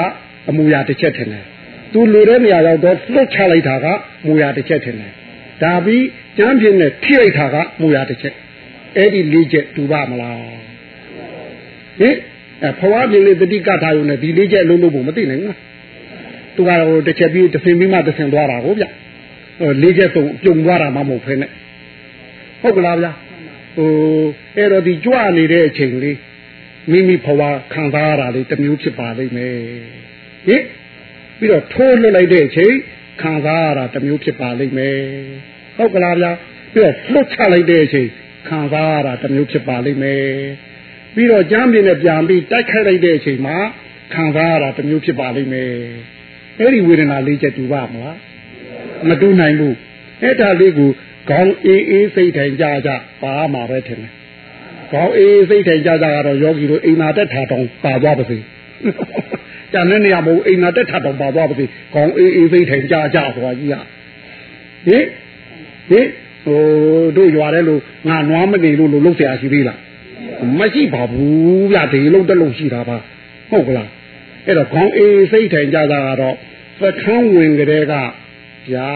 [0.49, 1.45] အမူအရာတစ်ချက်ထင်တယ်
[1.93, 3.87] သူလူတဲ့နေရာရောက်တော့လွတ်ချလိုက်တာက
[4.27, 5.13] မူအရာတစ်ချက်ထင်တယ်
[5.63, 6.05] ဒါပြီး
[6.39, 8.35] ကျမ်းပြင်းနဲ့ထိလိုက်တာကမူအရာတစ်ချက်
[8.97, 10.37] အဲ့ဒီလေးချက်တူပါမလား
[12.01, 12.17] ဟင်
[12.67, 15.57] အဖွားပြင်းလေးတတိကထားရုံနဲ့ဒီလေးချက်လုံးလို့ဖို့မသိနိုင်ဘူး
[16.57, 18.85] သူကတော့တစ်ချက်ပြီးတစ်ဆင်ပြီးမှတစ်ဆင်သွားတာကိုဗျ
[19.83, 21.47] လေးချက်သုံးပြုံသွားတာမှမဟုတ်ဖ ೇನೆ
[22.63, 23.09] ဟုတ်ကလားဗျ
[23.77, 23.91] ဟို
[24.57, 26.19] အဲ့တော့ဒီကြွနေတဲ့အချိန်လေး
[26.91, 27.43] မိမိဘဝ
[27.73, 29.55] ခံစားရတာလေးတစ်မျိုးဖြစ်ပါလိမ့်မယ်
[30.47, 30.63] ဟင်
[31.39, 32.75] ပြီးတော့ထိုးလွတ်လိုက်တဲ့အချိန်
[33.23, 34.97] ခံစားရတာတစ်မျိုးဖြစ်ပါလိမ့်မယ်
[35.77, 36.31] ဟုတ်ကလားဗျာ
[36.75, 38.09] ပြီးတော့လွတ်ချလိုက်တဲ့အချိန်
[38.49, 40.23] ခံစားရတာတစ်မျိုးဖြစ်ပါလိမ့်မယ်
[41.15, 43.57] ပြီးတော့ကြမ်းပြင်းနဲ့ပြန်ပြီးတိုက်ခိုက်လိုက်တဲ့အချိန်မှာ
[44.15, 45.73] ခံစားရတာတစ်မျိုးဖြစ်ပါလိမ့်မယ်
[46.59, 48.17] အဲ့ဒီဝေဒနာလေးချက်တူပါမလား
[49.10, 49.76] မတူနိုင်ဘူး
[50.24, 50.89] အဲ့ဒါလေးကို
[51.30, 52.89] ခေါင်းအေးအေးစိတ်ထိုင်ကြကြ
[53.22, 54.12] ပါမှာပဲထင်တယ်
[54.93, 58.38] ကောင်းအေးစိတ်ထိုင်ကြကြကတော့ယောဂီတို့အိမ်နာတက်ထာတောင်ပါသွားပါစေ။
[59.74, 63.84] ကျန်တဲ့နေရာမဟုတ်အိမ်နာတက်ထာတောင်ပါသွားပါစေ။ကောင်းအေးအေးစိတ်ထိုင်ကြကြဆိုတာကြီးอ่ะ
[64.88, 65.06] ဟင်
[65.89, 66.08] ဟင်
[66.45, 66.62] ဟို
[67.18, 69.80] တို့ရွာတဲ့လို့ငါနွားမနေလို့လို့လှုပ်เสียရှိသေးလား
[70.60, 72.97] မရှိပါဘူးဗျဒီလုံးတက်လို့ရှိတာပါ
[73.51, 73.89] ဟုတ်ကလား
[74.45, 76.36] အဲ့တော့ခေါင်းအေးစိတ်ထိုင်ကြတာကတော့
[76.82, 77.93] သခန်းဝင်ကလေးက
[78.71, 78.89] ဗျာ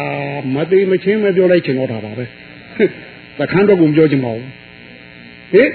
[0.55, 2.25] မသိမချင်းမပြောလိုက်ချင်တော့တာပါပဲ
[3.39, 4.49] သခန်းတော့ကိုပြောချင်ပါဘူး
[5.53, 5.69] ဟင်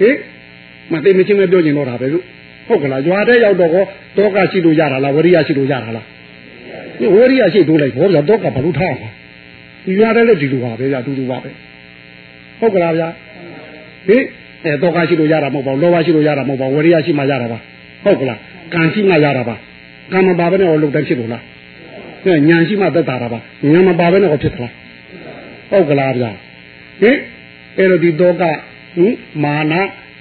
[0.00, 0.16] ဟင်
[0.92, 2.24] မသိမချင်းပဲပြောကျင်တော့တာပဲလို့
[2.68, 3.70] ဟုတ်ကလားရွာတဲ့ရောက်တော့
[4.18, 6.06] တော့ကရှိလို့ရတာလားဝရိယရှိလို့ရတာလား
[6.98, 9.10] ဒီဝရိယရှိတိုးလိုက်ဘောဗျာတော့ကဘာလို့ထားမှာ
[9.86, 11.50] ဒီရွာတဲ့လည်းဒီလိုပါပဲဗျာတူတူပါပဲ
[12.60, 13.08] ဟုတ်ကလားဗျာ
[14.08, 14.22] ဟင်
[14.64, 17.58] အဲတော့ကရှိလို့ရတာမဟုတ်ပါဘူးလောဘရှိလို့ရတာမဟုတ်ပါဘူးဝရိယရှိမှရတာပါ
[18.04, 18.38] ဟုတ်ကလား
[18.74, 19.54] ကံရှိမှရတာပါ
[20.12, 21.57] ကံမပါဘဲနဲ့ဟောလုံတန်းဖြစ်လို့လားအဲ
[22.48, 23.38] ညာရှိမှသက်တာတာပါ
[23.72, 24.72] ညာမပါဘဲနဲ့ဟောဖြစ်သလား
[25.70, 26.30] ဟုတ်ကလားဗျာ
[27.02, 27.18] ဟင်
[27.78, 28.42] အဲ့တော့ဒီတော့က
[28.96, 29.14] ဟင်
[29.44, 29.72] မာန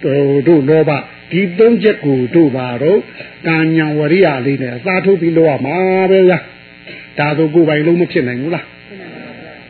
[0.03, 0.91] တို့တို့လောဘ
[1.31, 2.99] ဒီသုံးချက်ကိုတို့ပါတော့
[3.47, 5.77] ကံညာဝရိယလေးနဲ့အသာထုတ်ပြီးလို့ရမှာ
[6.09, 6.39] ပဲဗျာ
[7.19, 8.65] ဒါဆိုကိုယ်ပိုင်လုံးမဖြစ်နိုင်ဘူးလား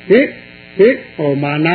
[0.09, 0.25] ဟင်
[0.78, 1.67] ဟင်ဟောမာန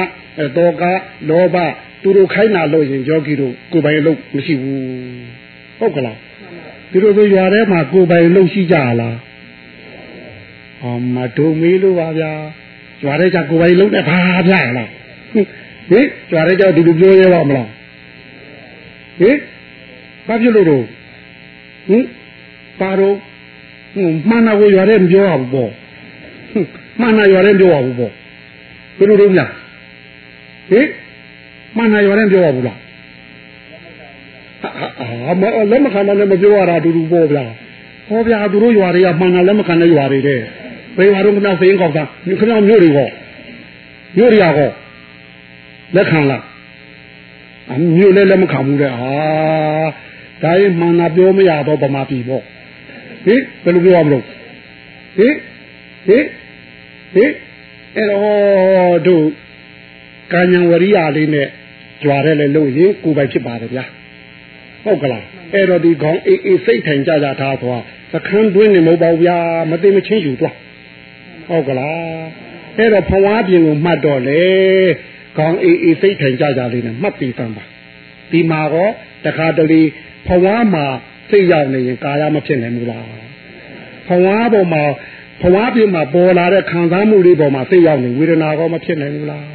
[0.57, 0.83] တောက
[1.31, 1.57] လောဘ
[2.03, 4.81] သူတို့ခိုင်းတာလို့ရင်ယောဂီတို့ကိုယ်ပိုင်လုံးမရှိဘူး
[5.79, 6.19] ဟုတ်ကလား
[6.91, 9.17] သူတို့ဆိုရွာထဲမှာကိုယ်ပိုင်လုံးရှိကြလား
[10.83, 12.33] အမတို့မေးလို့ပါဗျာ
[13.05, 14.19] ရွာထဲကျကိုယ်ပိုင်လုံးနဲ့ဘာ
[14.49, 14.91] ဗျာလား
[15.91, 17.69] ဟင်ကြွားရဲကြောက်ဒီလိုပြောရဲပါမလား
[19.21, 19.37] ဟင်
[20.27, 20.85] ဘာဖြစ်လို့တော့
[21.89, 22.05] ဟင်
[22.81, 23.17] ပါတော့
[23.95, 25.71] ဟင်မှန်တာကိုရွာရဲမပြောရဘူးပေါ့
[27.01, 28.13] မှန်တာရွာရဲမပြောရဘူးပေါ့
[28.99, 29.47] ဘယ်လိုလုပ်ညာ
[30.71, 30.87] ဟင်
[31.77, 32.79] မှန်တာရွာရဲမပြောရဘူးလား
[35.01, 37.45] အာမလက်မခံတော့လည်းမပြောရတာအတူတူပေါ့ဗျာ
[38.09, 40.41] ဟောဗျာသူတို့ရွာတွေကမှန်တာလက်မခံတဲ့ရွာတွေတဲ့
[40.97, 42.05] ဘယ်ရွာတော့ခဏစိန်ကောက်တာ
[42.41, 43.09] ခဏမျိုးတွေဟော
[44.17, 44.71] မျိုးတွေကဟော
[45.97, 46.45] လက်ခံလား
[47.71, 49.13] အမျိုးလည်းလက်မခံဘူးတဲ့ဟာ
[50.43, 52.43] ဒါရင်မှန်တာပြောမရတော့ဗမာပြည်ပေါ့
[53.27, 54.25] ဟင်ဘယ်လိုပြောရမလို့
[55.19, 55.35] ဟင်
[56.07, 56.25] ဟင်
[57.15, 57.33] ဟင်
[57.97, 59.27] အဲ့တော့တို့
[60.33, 61.49] ကာညံဝရိယလေးနဲ့
[62.03, 63.85] ကြွားတယ်လေလို့ရင်ကိုယ်ပိုင်ဖြစ်ပါတယ်ဗျာ
[64.85, 65.25] ဟုတ်ကလား
[65.55, 67.83] အဲ့တော့ဒီခေါင်းအေးအေးစိတ်ထိုင်ကြကြထားသွား
[68.13, 69.37] သခန်းတွင်းနေမဟုတ်ပါဘူးဗျာ
[69.71, 70.55] မသိမချင်းယူသွား
[71.49, 72.23] ဟုတ်ကလား
[72.79, 74.45] အဲ့တော့ဖဝါပြင်ကိုမှတ်တော့လေ
[75.39, 77.65] ကောင်းအေးအေးစိတ်ထိုင်ကြကြလေးနဲ့မှတ်ပြီးသမ်းပါ
[78.33, 78.93] ဒီမှာတော့
[79.27, 79.83] တခါတလေ
[80.29, 80.87] ဖဝါမှာ
[81.31, 83.05] စိတ်ရောက်နေရင်ကာယမဖြစ်နိုင်ဘူးလား
[84.09, 84.85] ဖဝါပေါ်မှာ
[85.43, 89.47] ဖဝါပြင်မှာပေါ်လာတဲ့ခံစားမှုလေးပေါ်မှာစိတ်ရောက်နေဝေဒနာကောမဖြစ်နိုင်ဘူးလား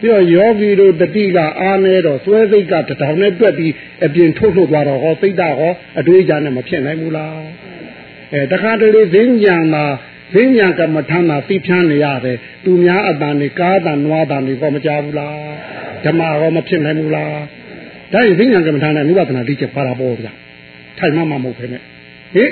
[0.00, 3.72] ပြီးတော့ယောဂီတို့တတိကအားနေတော့သွဲစိတ်ကတထောင်နဲ့တွက်ပြီး
[4.04, 7.38] အပြင်ထုတ်ထုတ်သွားတော့ဟောစိတ်ဓာတ်ဟောအတွေးကြနဲ့မဖြစ်နိုင်ဘူးလား
[8.32, 9.84] အဲတခါတလေဈဉ္ညာမှာ
[10.34, 15.36] ဈဉ္ညာကမ္မထမ်းမှာသိဖြန်းနေရတယ်သူများအတန်နေကားတန်နွားတန်နေကောမကြဘူးလား
[16.04, 17.36] ဓမ္မကောမဖြစ်နိုင်ဘူးလား
[18.12, 20.32] ဒါရင်ဈဉ္ညာကမ္မထမ်းနဲ့နိဗ္ဗာန်တိချက်ပါတာပေါ့ဗျာ
[20.98, 21.78] ထိုင်မှမမဟုတ်ဖ ೇನೆ
[22.34, 22.50] ဟင်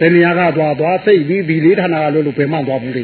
[0.00, 3.02] ဘယ်နေရာကသွားသွားစိတ်ပြီးဒီလေးဌာနကလို့လို့ဘယ်မှသွားဘူးလေ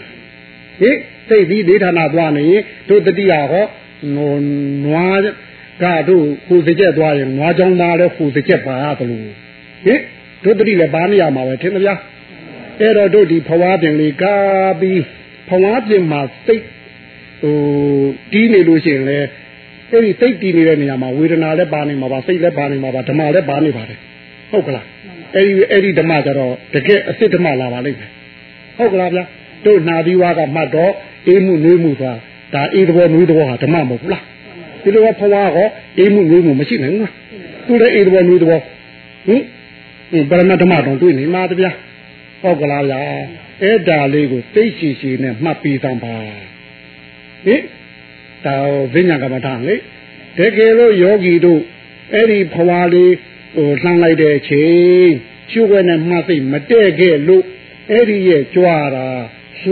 [0.80, 0.96] ဟင်
[1.28, 3.66] စိတ်ပြီးလေးဌာနသွားနေရင်တို့တတိယဟော
[4.84, 5.20] နွား
[5.82, 9.20] ကတို့ဟိုစကြက်သွားရင်နွားချောင်းသားလည်းဟိုစကြက်ပါသလို
[9.84, 10.00] ဟင်
[10.44, 11.98] တို့တတိလည်းပါနေရမှာပဲထင်မလား
[12.80, 15.02] အဲ့တော့တို့ဒီဖဝါပြင်လေးကားပြီး
[15.48, 16.64] ဖဝါပြင်မှာစိတ်
[17.42, 17.56] ဟို
[18.32, 19.18] တီးနေလို့ရှိရင်လေ
[19.90, 23.98] အဲ့ဒီစိတ်တီးနေတဲ့နေရာမှာဝေဒနာလည်းပါနေမှာပါစိတ်လည်းပါနေမှာပါဓမ္မလည်းပါနေပါတယ်
[24.50, 24.86] ဟုတ်ကလား
[25.34, 28.10] အဲ့ဒီအဲ့ဒီဓမ္မကြတော့တကယ်အစ်စ်ဓမ္မလာပါလိမ့်မယ်
[28.78, 29.24] ဟုတ်ကလားဗျာ
[29.66, 30.92] တို့နာသီဝါကမှတ်တော့
[31.28, 32.18] အေးမှုနှွေးမှုသွား
[32.54, 34.22] ဒါအေးတဘောနှွေးတဘောဟာဓမ္မမဟုတ်ဘူးလား
[34.82, 35.58] ဒီလိုဖဝါက
[35.98, 37.12] အေးမှုနှွေးမှုမရှိနိုင်ဘူးလား
[37.66, 38.60] သူလည်းအေးတဘောနှွေးတဘော
[39.26, 39.42] ဟင်
[40.30, 41.70] ပရမဓမ္မတော့တွေ့နေမှာတဗျာ
[42.42, 43.02] ဟဟုတ်ကလားဗျာ
[43.62, 46.14] အဲ့ဒါလေးကိုသိရှိရှိနဲ့မှတ်ပြီးသံပါ
[47.46, 47.62] ဟင်
[48.44, 48.56] ဒါ
[48.92, 49.76] ဝိညာဉ်ကမ္မထာလေ
[50.38, 51.60] တကယ်လို့ယောဂီတို့
[52.14, 53.14] အဲ့ဒီဖွာလေး
[53.56, 55.08] ဟိုလှမ်းလိုက်တဲ့အချိန်
[55.50, 57.44] ရှုွက်နဲ့မှတ်သိမတဲ့ခဲ့လို့
[57.90, 59.08] အဲ့ဒီရဲ့ကြွားတာ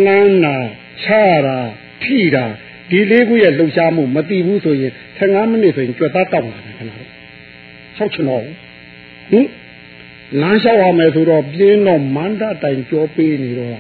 [0.04, 0.56] လှမ်းတာ
[1.02, 1.06] ချ
[1.46, 1.58] တာ
[2.02, 2.44] ထိတာ
[2.90, 7.08] ဒီလေးခုရဲ့လှုပ်ရှားမှုမသိဘူးဆိုရင်15မိနစ်ဆိုရင်ကြွက်သားတောက်လာတယ်ခဏလေး
[7.96, 8.46] ဆောက်ချင်တော့ဟ
[9.38, 9.46] င်
[10.38, 13.78] လမ်းလျှောက်ရမယ်ဆိုတော့ပြင်းတော့မန္တတိုင်ကြောပေးနေတော့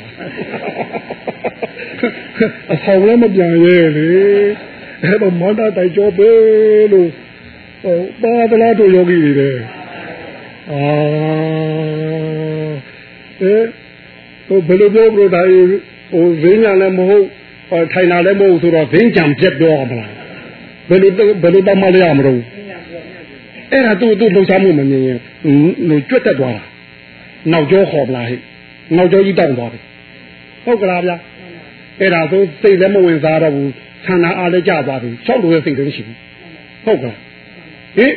[2.72, 4.08] အဆောင်လည်းမပြန်ရဲလေ
[5.04, 7.08] အဲ့တော့မန္တတိုင်ကြောပေးလို့
[7.82, 9.50] ဟိုပါဒလာတို့ယောဂီတွေလေ
[10.72, 10.84] အာ
[13.42, 13.54] အဲ
[14.46, 15.42] ဟိုဘယ်လိုပြောလို့ဒါ
[16.12, 17.26] ဟိုဈဉ္ညာလည်းမဟုတ်
[17.92, 20.10] ထိုင်တာလည်းမဟုတ်ဆိုတော့ဈဉ္ကြံပြက်ပြောမလား
[20.88, 21.10] ဘယ်လို
[21.42, 22.40] ဘယ်လိုတတ်မှလည်းရမလို့
[23.72, 25.18] အဲ့ဒါသူ့သူ့လှုပ်ရှားမှုမမြင်ရင်
[25.88, 26.64] ဟိုကြွက်တက်သွားတာ
[27.52, 28.40] နောက်ကျောခေါ်မလားဟဲ့
[28.96, 29.82] နောက်ကျောကြီးတောင်းသွားတယ်
[30.64, 31.16] ဟုတ်ကလားဗျာ
[32.00, 33.72] အဲ့ဒါဆိုစိတ်လည်းမဝင်စားတော့ဘူး
[34.06, 36.16] ဆန္ဒအားလည်းကြသွားပြီ၆လို့ရဲ့စိတ်လည်းရှိဘူး
[36.84, 37.18] ဟုတ်ကလား
[37.96, 38.12] ဟင်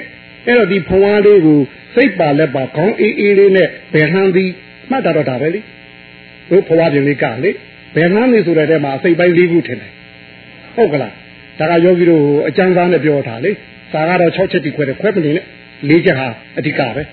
[0.47, 1.59] အဲ့တော့ဒီဖဝါးလေးကို
[1.95, 4.49] စိတ်ပါလက်ပါခေါင်းအေးအေးလေးနဲ့ဘယ်နှမ်းသည်
[4.89, 5.59] မှတ်တာတော့ဒါပဲလေ
[6.49, 7.51] ဟိုဖဝါးပြင်လေးကလေ
[7.95, 9.91] ဘယ်နှမ်းလေးဆိုတဲ့ထဲမှာစိတ်ပိုင်းလေးခုထင်တယ်
[10.75, 11.13] ဟုတ်ကလား
[11.59, 13.51] ဒါကယောဂီတို့အကျဉ်းစားနဲ့ပြောတာလေ
[13.93, 15.45] စာကတော့6ချက်တိခွဲတယ်ခွဲပလင်နဲ့
[15.89, 16.27] ၄ချက်ဟာ
[16.57, 17.03] အဓိကပဲ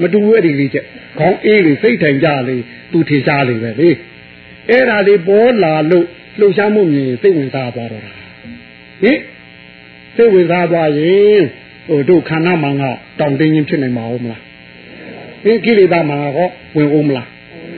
[0.00, 0.84] မတူဘူးအဲ့ဒီ၄ချက်
[1.18, 2.56] ခေါင်းအေးလေးစိတ်ထိုင်ကြလေ
[2.92, 3.90] သူထေရှားလေပဲလေ
[4.70, 6.06] အဲ့ဒါလေးပေါ်လာလို့
[6.38, 8.12] လှုပ်ရှားမှုမြင်စိတ်ဝင်စားသွားတော့တာ
[9.02, 9.18] ဟင်
[10.16, 11.42] စိတ်ဝင်စားသွားရင်
[11.88, 12.84] ဟိုတို့ခန္ဓာမှန်က
[13.20, 14.42] တောင်တင်းချင်းဖြစ်နိုင်မှာဟုတ်မလား
[15.44, 16.38] ဟင်ကိလေသာမှန်က
[16.76, 17.28] ဝင်အောင်မလား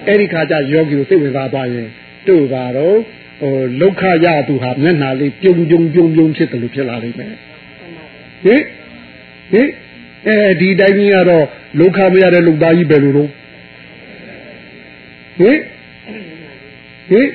[0.07, 1.89] အဲ့ဒီခါကျယောဂီကိုစိတ်ဝင်စားသွားရင်
[2.29, 2.97] တို့ကတော့
[3.41, 7.35] ဟိုလုခရသူဟာမျက်နှာလေးပြုံပြုံပြုံပြုံဖြစ်တယ်လို့ဖြစ်လာလိမ့်မယ်
[8.45, 8.63] ဟင်
[9.53, 9.69] ဟင်
[10.27, 11.45] အဲဒီတိုင်းကြီးကတော့
[11.79, 13.31] လုခမရတဲ့လူသားကြီးပဲလို့တော့
[15.39, 15.59] ဟင်
[17.11, 17.29] ဟင်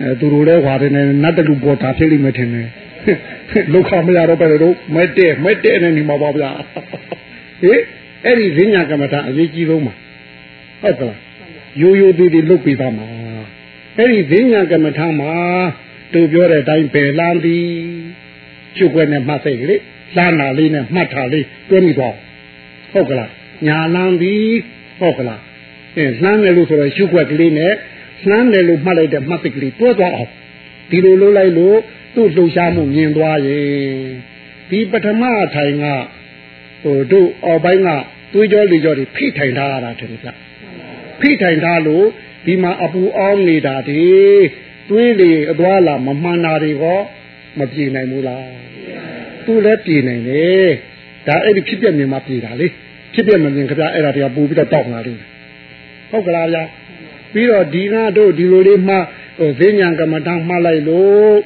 [0.00, 2.68] အဲသူတို့လည်းဟွာတယ်နဲ့နတ်တလူပေါ်တာဖြစ်လိမ့်မယ်ထင်တယ်
[3.72, 6.50] လုခမရတော့ပဲလို့မဲတဲ့မဲတဲ့နဲ့နေမှာပါဗျာ
[7.62, 7.80] ဟင်
[8.24, 9.94] အဲ့ဒီဈဉ္ညာကမ္မထာအရေးကြီးဆုံးမှာ
[10.82, 11.18] ဟုတ်ကလား
[11.80, 13.06] ရိုးရိုးသေးသေးလုတ်ပြီးသားမှာ
[13.98, 15.32] အဲ့ဒီဈဉ္ညာကမ္မထာမှာ
[16.12, 17.66] သူပြောတဲ့အတိုင်းပယ်လန်းသည်
[18.76, 19.80] ချုပ်ွက်နဲ့မှတ်စိတ်ကလေး
[20.16, 22.14] လှမ်းတာလေးနဲ့မှတ်တာလေးတွဲမိသွား
[22.92, 23.30] ဟုတ်ကလား
[23.66, 24.44] ညာလန်းသည်
[25.00, 25.40] ဟုတ်ကလား
[25.96, 27.72] အဲလှမ်းတယ်လို့ဆိုတော့ရှုွက်ကလေးနဲ့
[28.28, 30.30] လှမ်းတယ်လို့မှတ်လိုက်တဲ့မှတ်စိတ်ကလေးတွဲသွားအောင်
[30.90, 31.78] ဒီလိုလုပ်လိုက်လို့
[32.14, 33.68] သူ့လှုပ်ရှားမှုမြင်သွားရင်
[34.70, 35.22] ဒီပထမ
[35.54, 35.84] ထိုင်က
[36.82, 37.88] ဟိုတို့အော်ပိုင်းက
[38.32, 40.28] သွေးကြောလေကြောတွေဖိထိုင်ထားရတာတယ်ဗျ
[41.20, 42.04] ဖိထိုင်ထားလို့
[42.46, 44.02] ဒီမှာအပူအောင်းနေတာဒီ
[44.88, 46.98] သွေးလေအသွားလာမမှန်တာတွေကော
[47.58, 48.46] မပြေနိုင်ဘူးလား
[49.48, 50.70] သူလည်းပြေနိုင်တယ်
[51.26, 52.66] ဒါအဲ့ဒီဖြစ်ပြမြင်မှပြေတာလေ
[53.14, 55.16] ဖြစ်ပြမမြင်ကြအဲ့ဒါတွေကပူပြီးတော့တောက်လာတယ်
[56.10, 56.62] ဟုတ်ကလားဗျာ
[57.32, 58.96] ပြီးတော့ဒီကတို့ဒီလိုလေးမှ
[59.38, 61.36] ဟိုဈဉ္ညာကမ္မထမှားလိုက်လို့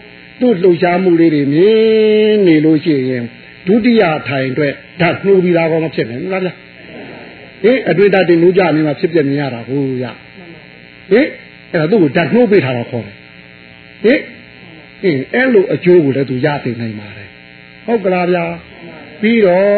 [0.41, 3.25] သူ့လှုပ်ရှားမှုလေးတွေမြင်နေလို့ရှိရင်
[3.67, 6.53] ဒုတိယထိုင်အတွက်ဓာတ်နှိုးပြီးသားကောမဖြစ်နိုင်ဘူးလားဗျာ
[7.63, 10.05] ဟင်အတွေ့အကြုံနှိုးကြနေမှာဖြစ်ပြမြင်ရတာဟုတ်ရ
[11.11, 11.27] ဟင်
[11.73, 13.17] အဲ့တော့သူ့ကိုဓာတ်နှိုးပေးထားတာခေါ်တယ်
[14.05, 14.21] ဟင်
[15.05, 17.22] အင်းအဲ့လိုအကျိုးကိုလည်းသူရသိနိုင်ပါတယ်
[17.87, 18.45] ဟုတ်ကလားဗျာ
[19.21, 19.71] ပြီးတော့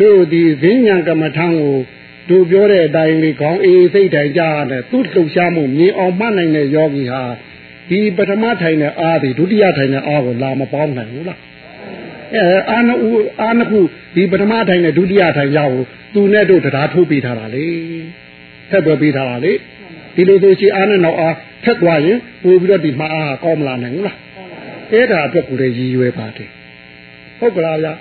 [0.00, 1.76] တို့ဒီဈဉ္ညာကမ္မထံကို
[2.30, 7.22] တို့ပြောတဲ့အတိုင်းလေးခေါင်းအေးစိတ်ထိုင်ကြရတယ်သူ့လှုပ်ရှားမှုမြင်အောင်မှတ်နိုင်တဲ့ယောဂီဟာ
[7.90, 11.40] ဒီပထမထိုင်တဲ့အားဒီဒုတိယထိုင်တဲ့အားကိုလာမပေါင်းနိုင်ဘူးလား
[12.34, 12.94] အဲအာနဥ
[13.42, 13.78] အာနခု
[14.14, 15.82] ဒီပထမထိုင်တဲ့ဒုတိယထိုင်ရကို
[16.14, 17.66] သူနဲ့တို့တရားထိုးပေးထားတာလေ
[18.70, 19.52] ထက်သွဲပေးထားတာလေ
[20.14, 21.34] ဒီလိုဆိုရှိအာနဲ့နောက်အား
[21.64, 24.18] ထက်သွားရင်ပို့ပြီးတော့ဒီမှာအားကောင်းမလာနိုင်ဘူးလား
[24.92, 26.50] အဲ့ဒါအတွက်ကိုလည်းရည်ရွယ်ပါတယ်
[27.42, 27.92] ဟုတ်ကလားဗျာ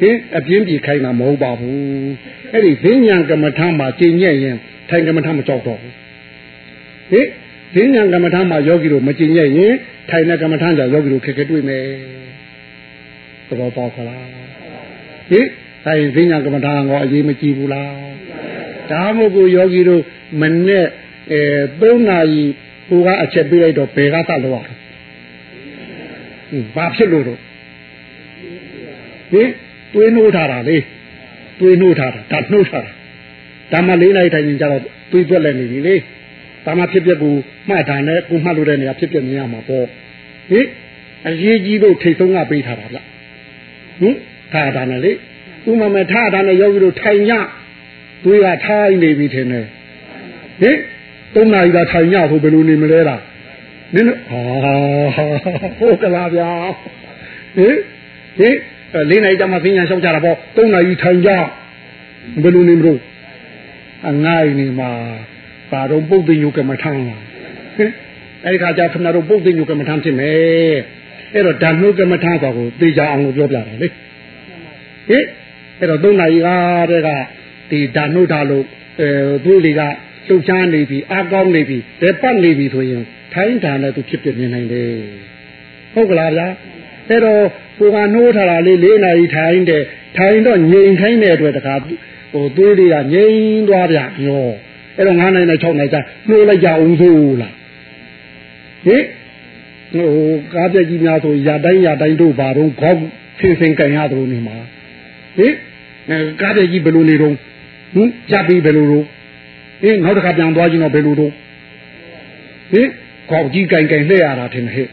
[0.00, 2.10] ဟင်အပြင်းပြေခိုင်းတာမဟုတ်ပါဘူး
[2.52, 4.56] အဲ့ဒီဈဉ္ညာကမ္မထမ်းမှာကျင့်ညက်ရင်
[4.88, 5.94] ထိုင်ကမ္မထမ်းမကြောက်တော့ဘူး
[7.12, 7.26] ဟင်
[7.74, 9.74] ဈဉ္ညာကမ္မထမ်းမှာယောဂီတို့မကျင့်ညက်ရင်
[10.10, 11.84] ထိုင်တဲ့ကမ္မထမ်းကြောင့်ယောဂီတို့ခက်ခဲတွေ့မယ်
[13.48, 14.26] သဘောပေါက်ခလား
[15.30, 15.46] ဟင်
[15.84, 17.92] ဒါရင်ဈဉ္ညာကမ္မထမ်းကောအရေးမကြီးဘူးလား
[18.90, 20.02] ဒါမှမဟုတ်ယောဂီတို့
[20.40, 20.86] မနဲ့
[21.32, 21.42] အဲ
[21.80, 22.44] 3နာရီ
[22.88, 24.74] ကိုကအချက်ပေးလိုက်တော့ဘယ်ကသလို့ရလဲ
[26.50, 27.40] ဟင်ဘာဖြစ်လို့တော့
[29.32, 29.48] ဟင်
[29.94, 30.76] တွေးနှိုးထားတာလေ
[31.60, 32.92] တွေးနှိုးထားတာဒါနှိုးထားတာ
[33.72, 35.94] ဒါမှလေးလိုက်ထိုင်ရင်ကြတော့တွေးသွက်လည်းနေပြီလေ
[36.64, 37.34] ဒါမှဖြစ်ပျက်ကို
[37.68, 39.86] မှတ်တာနဲ့ကိုမှတ်လို့တဲ့နေရာဖြစ်ပျက်မြင်ရမှာပေါ့
[40.50, 40.66] ဟင်
[41.28, 42.98] အရေးကြီးလို့ထိတ်ဆုံးကပေးထားတာဗျ
[44.00, 44.16] ဟင်
[44.52, 45.12] ထားတာနဲ့လေ
[45.70, 47.32] ဥမမထားတာနဲ့ယောဂီတို့ထိုင်ည
[48.24, 49.66] တွေးကထိုင်နေပြီထင်တယ်
[50.60, 50.78] ဟင်
[51.34, 53.22] သုံးနာရီကထိုင်ညဆိုဘယ်လိုနေမလဲလား
[53.94, 54.42] နင်းဟာ
[55.78, 56.50] ဟုတ်ကလားဗျာ
[57.56, 57.76] ဟင်
[58.38, 58.56] ဟင်
[59.10, 61.30] လေးနိုင်ကြမှာသင်ညာလျှောက်ကြတာပေါ့သုံးနာရီထိုင်ကြ
[62.42, 62.98] ဘယ်လိုနေမလို့
[64.08, 64.90] အငိုင်းနေမှာ
[65.72, 67.22] ပါတော့ပုတ်သိညုကမ္မထမ်းလား
[67.76, 67.90] ဟင်
[68.44, 70.78] အဲ့ဒီခါကျခဏတော့ပုတ်သိညုကမ္မထမ်းဖြစ်မယ်
[71.34, 73.88] အဲ့တော့ဓမ္မုကမ္မထမ်းဆိုကိုသိကြအောင်လို့ပြောပြတာလေ
[75.08, 75.24] ဟင်
[75.78, 77.08] အဲ့တော့သုံးနာရီကားတဲ့က
[77.70, 78.64] ဒီဓာနှုတ်ဓာလို့
[79.00, 79.08] အဲ
[79.44, 79.82] သူတွေက
[80.28, 83.02] လှုပ်ရှားနေပြီအကောင်းနေပြီဘယ်ပတ်နေပြီဆိုရင်
[83.34, 84.92] ထိုင်းဓာနဲ့သူဖြစ်ပြနေနိုင်တယ်
[85.94, 86.46] ဟုတ်ကလားဗျာ
[87.08, 87.42] အဲ့တော့
[87.78, 89.82] ကိုကနှိုးထားတာလေး၄နာရီထိုင်းတယ်
[90.16, 91.74] ထိုင်းတော့ငြိမ်ခိုင်းတဲ့အတွက်တခါ
[92.32, 94.46] ဟိုသွေးတွေကငြိမ်သွားဗျညော
[94.96, 95.98] အဲ့တော့9နိုင်နဲ့6နိုင်ကျ
[96.28, 97.54] နှိုးလိုက်ကြအောင်ဆိုလား
[98.86, 99.04] ဟင်
[99.94, 100.08] ဟို
[100.54, 102.98] ကားပြကြီးများဆိုရတိုင်းရတိုင်းတို့ဘာတော့ခေါက်
[103.38, 104.56] ဖင်ဖင်ကန်ရသလိုနေမှာ
[105.38, 105.54] ဟင်
[106.40, 107.34] ကားပြကြီးဘယ်လိုနေတော့
[107.94, 109.04] ဟင်ကြပြီးဘယ်လိုတော့
[109.82, 111.32] ဟင်နောက်တစ်ခါပြန်သွားကြည့်တော့ဘယ်လိုတော့
[112.72, 112.88] ဟင်
[113.30, 114.88] ခေါက်ကြီးကန်ကန်လှည့်ရတာထင်တယ်ဟဲ့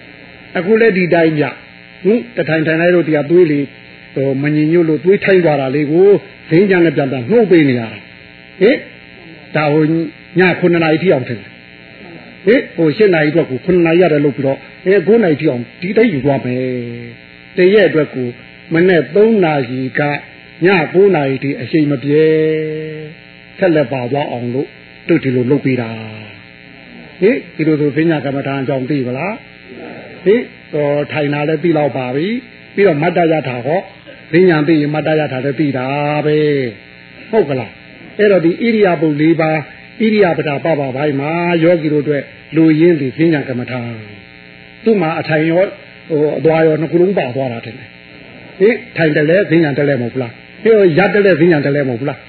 [0.58, 1.46] အခုလည်းဒီတိုင်းကြ
[2.04, 3.60] ဟင်တထိုင်ထိုင်လိုက်လို့တရားသွေးလေ
[4.16, 6.08] ဟိုမငင်ညွတ်လို့သွေးထိုင်းသွားတာလေးကို
[6.50, 7.90] ဒင်းကြံနဲ့ပြန်ပြန်နှုတ်ပေးနေရတာ
[8.62, 8.78] ဟင်
[9.56, 9.84] ဒါဟို
[10.40, 11.52] ည9နာရီထိအောင်ထင်တယ်
[12.46, 16.66] ဟင်ဟို7နာရီအတွက်ကို9နာရီရတယ်လို့ပြီးတော့အဲ9နာရီထိအောင်ဒီတိုင်းယူသွားမယ်
[17.58, 18.28] တရက်အတွက်ကို
[18.74, 20.12] မနေ့3နာရီကည
[20.94, 22.24] 9နာရီထိအချိန်မပြေ
[23.60, 24.68] ဆက်လက်ပါသွားအောင်လို့
[25.08, 25.92] တို့ဒီလိုလုပ်ပေးတာ
[27.22, 29.34] ဟင်ဒီလိုဆိုပညာကမ္မထာအကြောင်းသိပါလား
[30.26, 30.42] ဟင်
[30.74, 32.28] ဟောထိုင်တာလည်းသိတော့ပါပြီ
[32.76, 33.80] ပြီးတော့မတ္တရထာဟော
[34.32, 35.88] ပညာသိရင်မတ္တရထာလည်းသိတာ
[36.26, 36.38] ပဲ
[37.32, 37.72] ဟုတ်ကလား
[38.18, 39.58] အဲ့တော့ဒီဣရိယာပုတ်၄ပါး
[40.00, 41.32] ဣရိယာပဒပပဘိုင်းမှာ
[41.64, 42.24] ယောဂီတို့အတွက်
[42.56, 43.82] လူရင်းဒီပညာကမ္မထာ
[44.84, 45.64] သူ့မှာအထိုင်ရော
[46.10, 47.80] ဟိုအသွားရောနှစ်ခုလုံးပါသွားတာတဲ့ဟ
[48.68, 50.32] င်ထိုင်တယ်လဲဈဉ္ညာတယ်လဲမဟုတ်လား
[50.64, 52.20] ဟိုရက်တယ်လဲဈဉ္ညာတယ်လဲမဟုတ်လား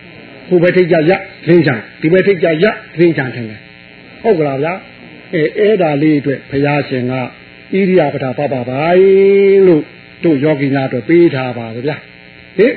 [0.48, 1.12] ဟိုဘက်ထိတ်ကြရ
[1.48, 2.66] ဈဉ္ညာဒီဘက်ထိတ်ကြရ
[2.98, 3.46] ဈဉ္ညာတယ်
[4.22, 4.72] ဟုတ်ကလားဗျာ
[5.34, 7.14] အဲအဲ့ဒါလေးအတွက်ဘုရားရှင်က
[7.72, 9.82] ဣရိယာပဒပပဘိုင်းလို့
[10.24, 11.96] တို့ယောဂီများအတွက်ပေးထားပါဗျာ
[12.58, 12.72] ဟင်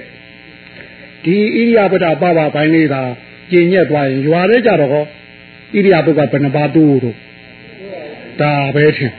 [1.26, 3.02] ဒီဣရိယာပဒပပဘိုင်းလေးသာ
[3.52, 5.06] ကျင်ညက်သွားရင်ရွာတဲ့ကြတော့ဟောဣ
[5.74, 7.16] ရိယာပုတ်ကဘယ်နှပါတူတို့
[8.42, 9.12] ဒါပဲထင်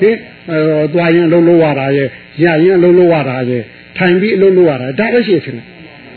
[0.00, 0.16] ဟင်
[0.50, 0.58] အဲ
[0.92, 2.08] သွားရင်အလုံးလုံးရတာရဲ့
[2.42, 3.62] ရရင်အလုံးလုံးရတာရဲ့
[3.98, 5.66] ထိုင်ပြီးအလုံးလုံးရတာဒါပဲရှိထင်တယ်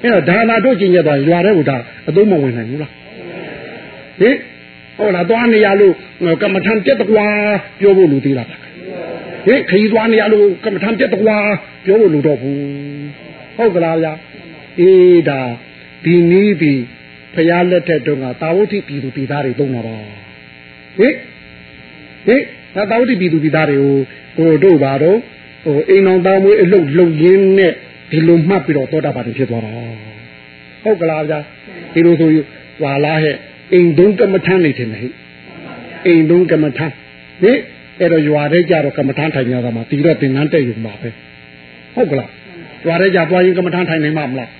[0.01, 1.77] အဲ့တော့ဒါနာတို့ကျင်ညက်သွားရင်ရွာတဲ့ဟိုဒါ
[2.09, 2.91] အသုံးမဝင်နိုင်ဘူးလား
[4.19, 4.35] ဟင်
[4.97, 5.93] ဟုတ်လားသွားနေရလို့
[6.41, 7.25] ကမ္မထံပြက်တကွာ
[7.79, 8.68] ပြောဖို့လူသေးလား
[9.45, 11.37] ဟင်ခရီးသွားနေရလို့ကမ္မထံပြက်တကွာ
[11.85, 12.59] ပြောဖို့လူတော့ဘူး
[13.57, 14.13] ဟုတ်ကလားဗျာ
[14.79, 15.41] အေးဒါ
[16.05, 16.81] ဒီနည်းပြီး
[17.33, 19.97] ဖရာလက်ထက်တုန်းကတာဝတိပြည်သူပြည်သားတွေသုံးတာပါ
[20.97, 21.13] ဟင်
[22.27, 22.41] ဟင်
[22.75, 23.93] ဒါတာဝတိပြည်သူပြည်သားတွေကို
[24.37, 25.17] ဟိုတို့ပါတော့
[25.63, 27.73] ဟိုအိမ်အောင်သားမွေးအလုတ်လုံရင်းနဲ့
[28.11, 29.71] ဒီလိုမှတ်ပြီးတော့သောတာပန်ဖြစ်သွားတာ
[30.83, 31.39] ဟုတ်ကလားဗျာ
[31.93, 32.29] ဒီလိုဆို
[32.81, 33.35] ဟာလားဟဲ့
[33.73, 35.11] အိမ်တုံးကမ္မထမ်းနေတယ်ဟဲ့
[36.05, 36.93] အိမ်တုံးကမ္မထမ်း
[37.41, 37.59] ဟင်
[37.99, 41.09] အဲ့တော့ရွာထဲကြတော့ကမ္မထမ်းထိုင်ရတာမှာဒီတော့သင်္ကန်းတဲ့ယူမှာပဲ
[41.95, 42.31] ဟုတ်ကလား
[42.85, 44.51] ရွာထဲကြသွားရင်ကမ္မထမ်းထိုင်နိုင်မှာမလား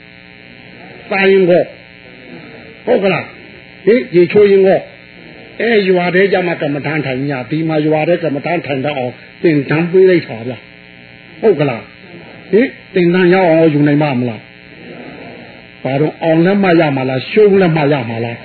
[1.11, 1.63] ပါရင်ကော
[2.85, 3.25] ဟုတ်ကလား
[3.85, 4.79] ဟေးရေချိုးရင်ကော
[5.61, 9.13] အဲရွာတဲ့ကြမှာကမ္မထမ်းထိုင်ညဒီမှာရွာတဲ့ကမ္မထမ်းထိုင်တော့အောင်
[9.43, 10.57] သင်တန်းပေးလိုက်ပါဗျာ
[11.41, 11.83] ဟုတ်ကလား
[12.51, 14.41] ဟေးသင်တန်းရောက်အောင်ယူနိုင်မှာမလား
[15.83, 18.37] ဘာတော့အောင်လည်းမရမှာလားရှုံးလည်းမရမှာလား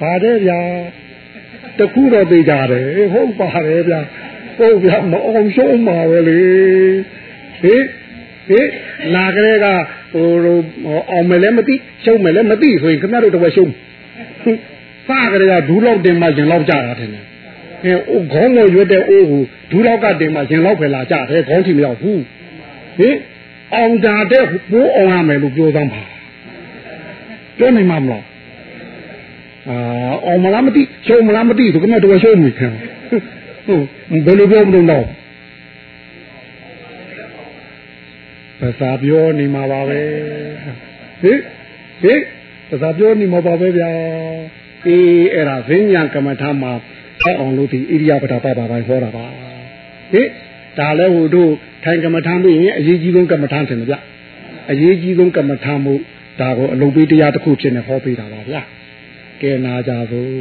[0.00, 0.60] ပါတယ်ဗျာ
[1.78, 4.00] တခုတော့သိကြတယ်ဟုတ်ပါတယ်ဗျာ
[4.58, 6.40] ဟုတ်ဗျာမအောင်ရှုံးမှာပဲလေ
[7.62, 7.84] ဟေး
[8.48, 8.70] ဟေး
[9.14, 9.66] လာကလေးက
[10.12, 10.26] ဟို
[11.10, 13.72] အောင်မယ်လည်းမသိရှုံးမယ်လည်းမသိဆိုရင်ခင်ဗျားတို့တော့ရှုံး
[15.08, 17.10] ဖားကလေးကဒူးလောက်တင်မှရင်လောက်ကြတာတယ်
[17.84, 22.22] အဲခေါင်းကိုရွတ်တဲ့အိုးကိုဒူးလောက်ကတင်မှရင်လောက်ပဲလာကြတယ်ခေါင်းထိမရောက်ဘူး
[22.98, 23.16] ဟင်
[23.74, 26.02] အောင်တာတဲ့ပိုးအောင်ရမယ်လို့ပြောသမ်းပါ
[27.58, 28.22] ပြောနိုင်မှာမလား
[29.69, 29.77] အာ
[30.25, 32.73] အောင်မလားမသိရှုံးမလားမသိဆိုခင်ဗျားတို့ရှုံးနေခင်
[33.67, 33.83] ဟုတ်
[34.25, 35.05] ဘယ်လိုပြောမလို့တော့
[38.61, 40.01] ภาษาပြောနေမှာပါပဲ
[41.21, 41.33] ဟိ
[42.01, 42.13] ဟိ
[42.69, 43.91] ภาษาပြောနေမှာပါပဲဗျာ
[44.87, 46.71] အေးအဲ့ဒါဈဉ္ညာကမ္မထာမှာ
[47.21, 49.25] ဆောက်အောင်လို့ဒီဣရိယာပဒပပါပိုင်းဟောတာပါ
[50.13, 50.23] ဟိ
[50.79, 51.51] ဒါလည်းဟိုတို့
[51.83, 53.95] ထိုင်ကမ္မထာပြီးရင်အရေးကြီးဆုံးကမ္မထာထင်တယ်ဗျ
[54.71, 55.93] အရေးကြီးဆုံးကမ္မထာမှု
[56.41, 58.61] ဒါကိုအလုံးပေးတရားတစ်ခုဖြစ်နေဟောပေးတာပါဗျာ
[59.42, 60.32] ကဲနာကြသို့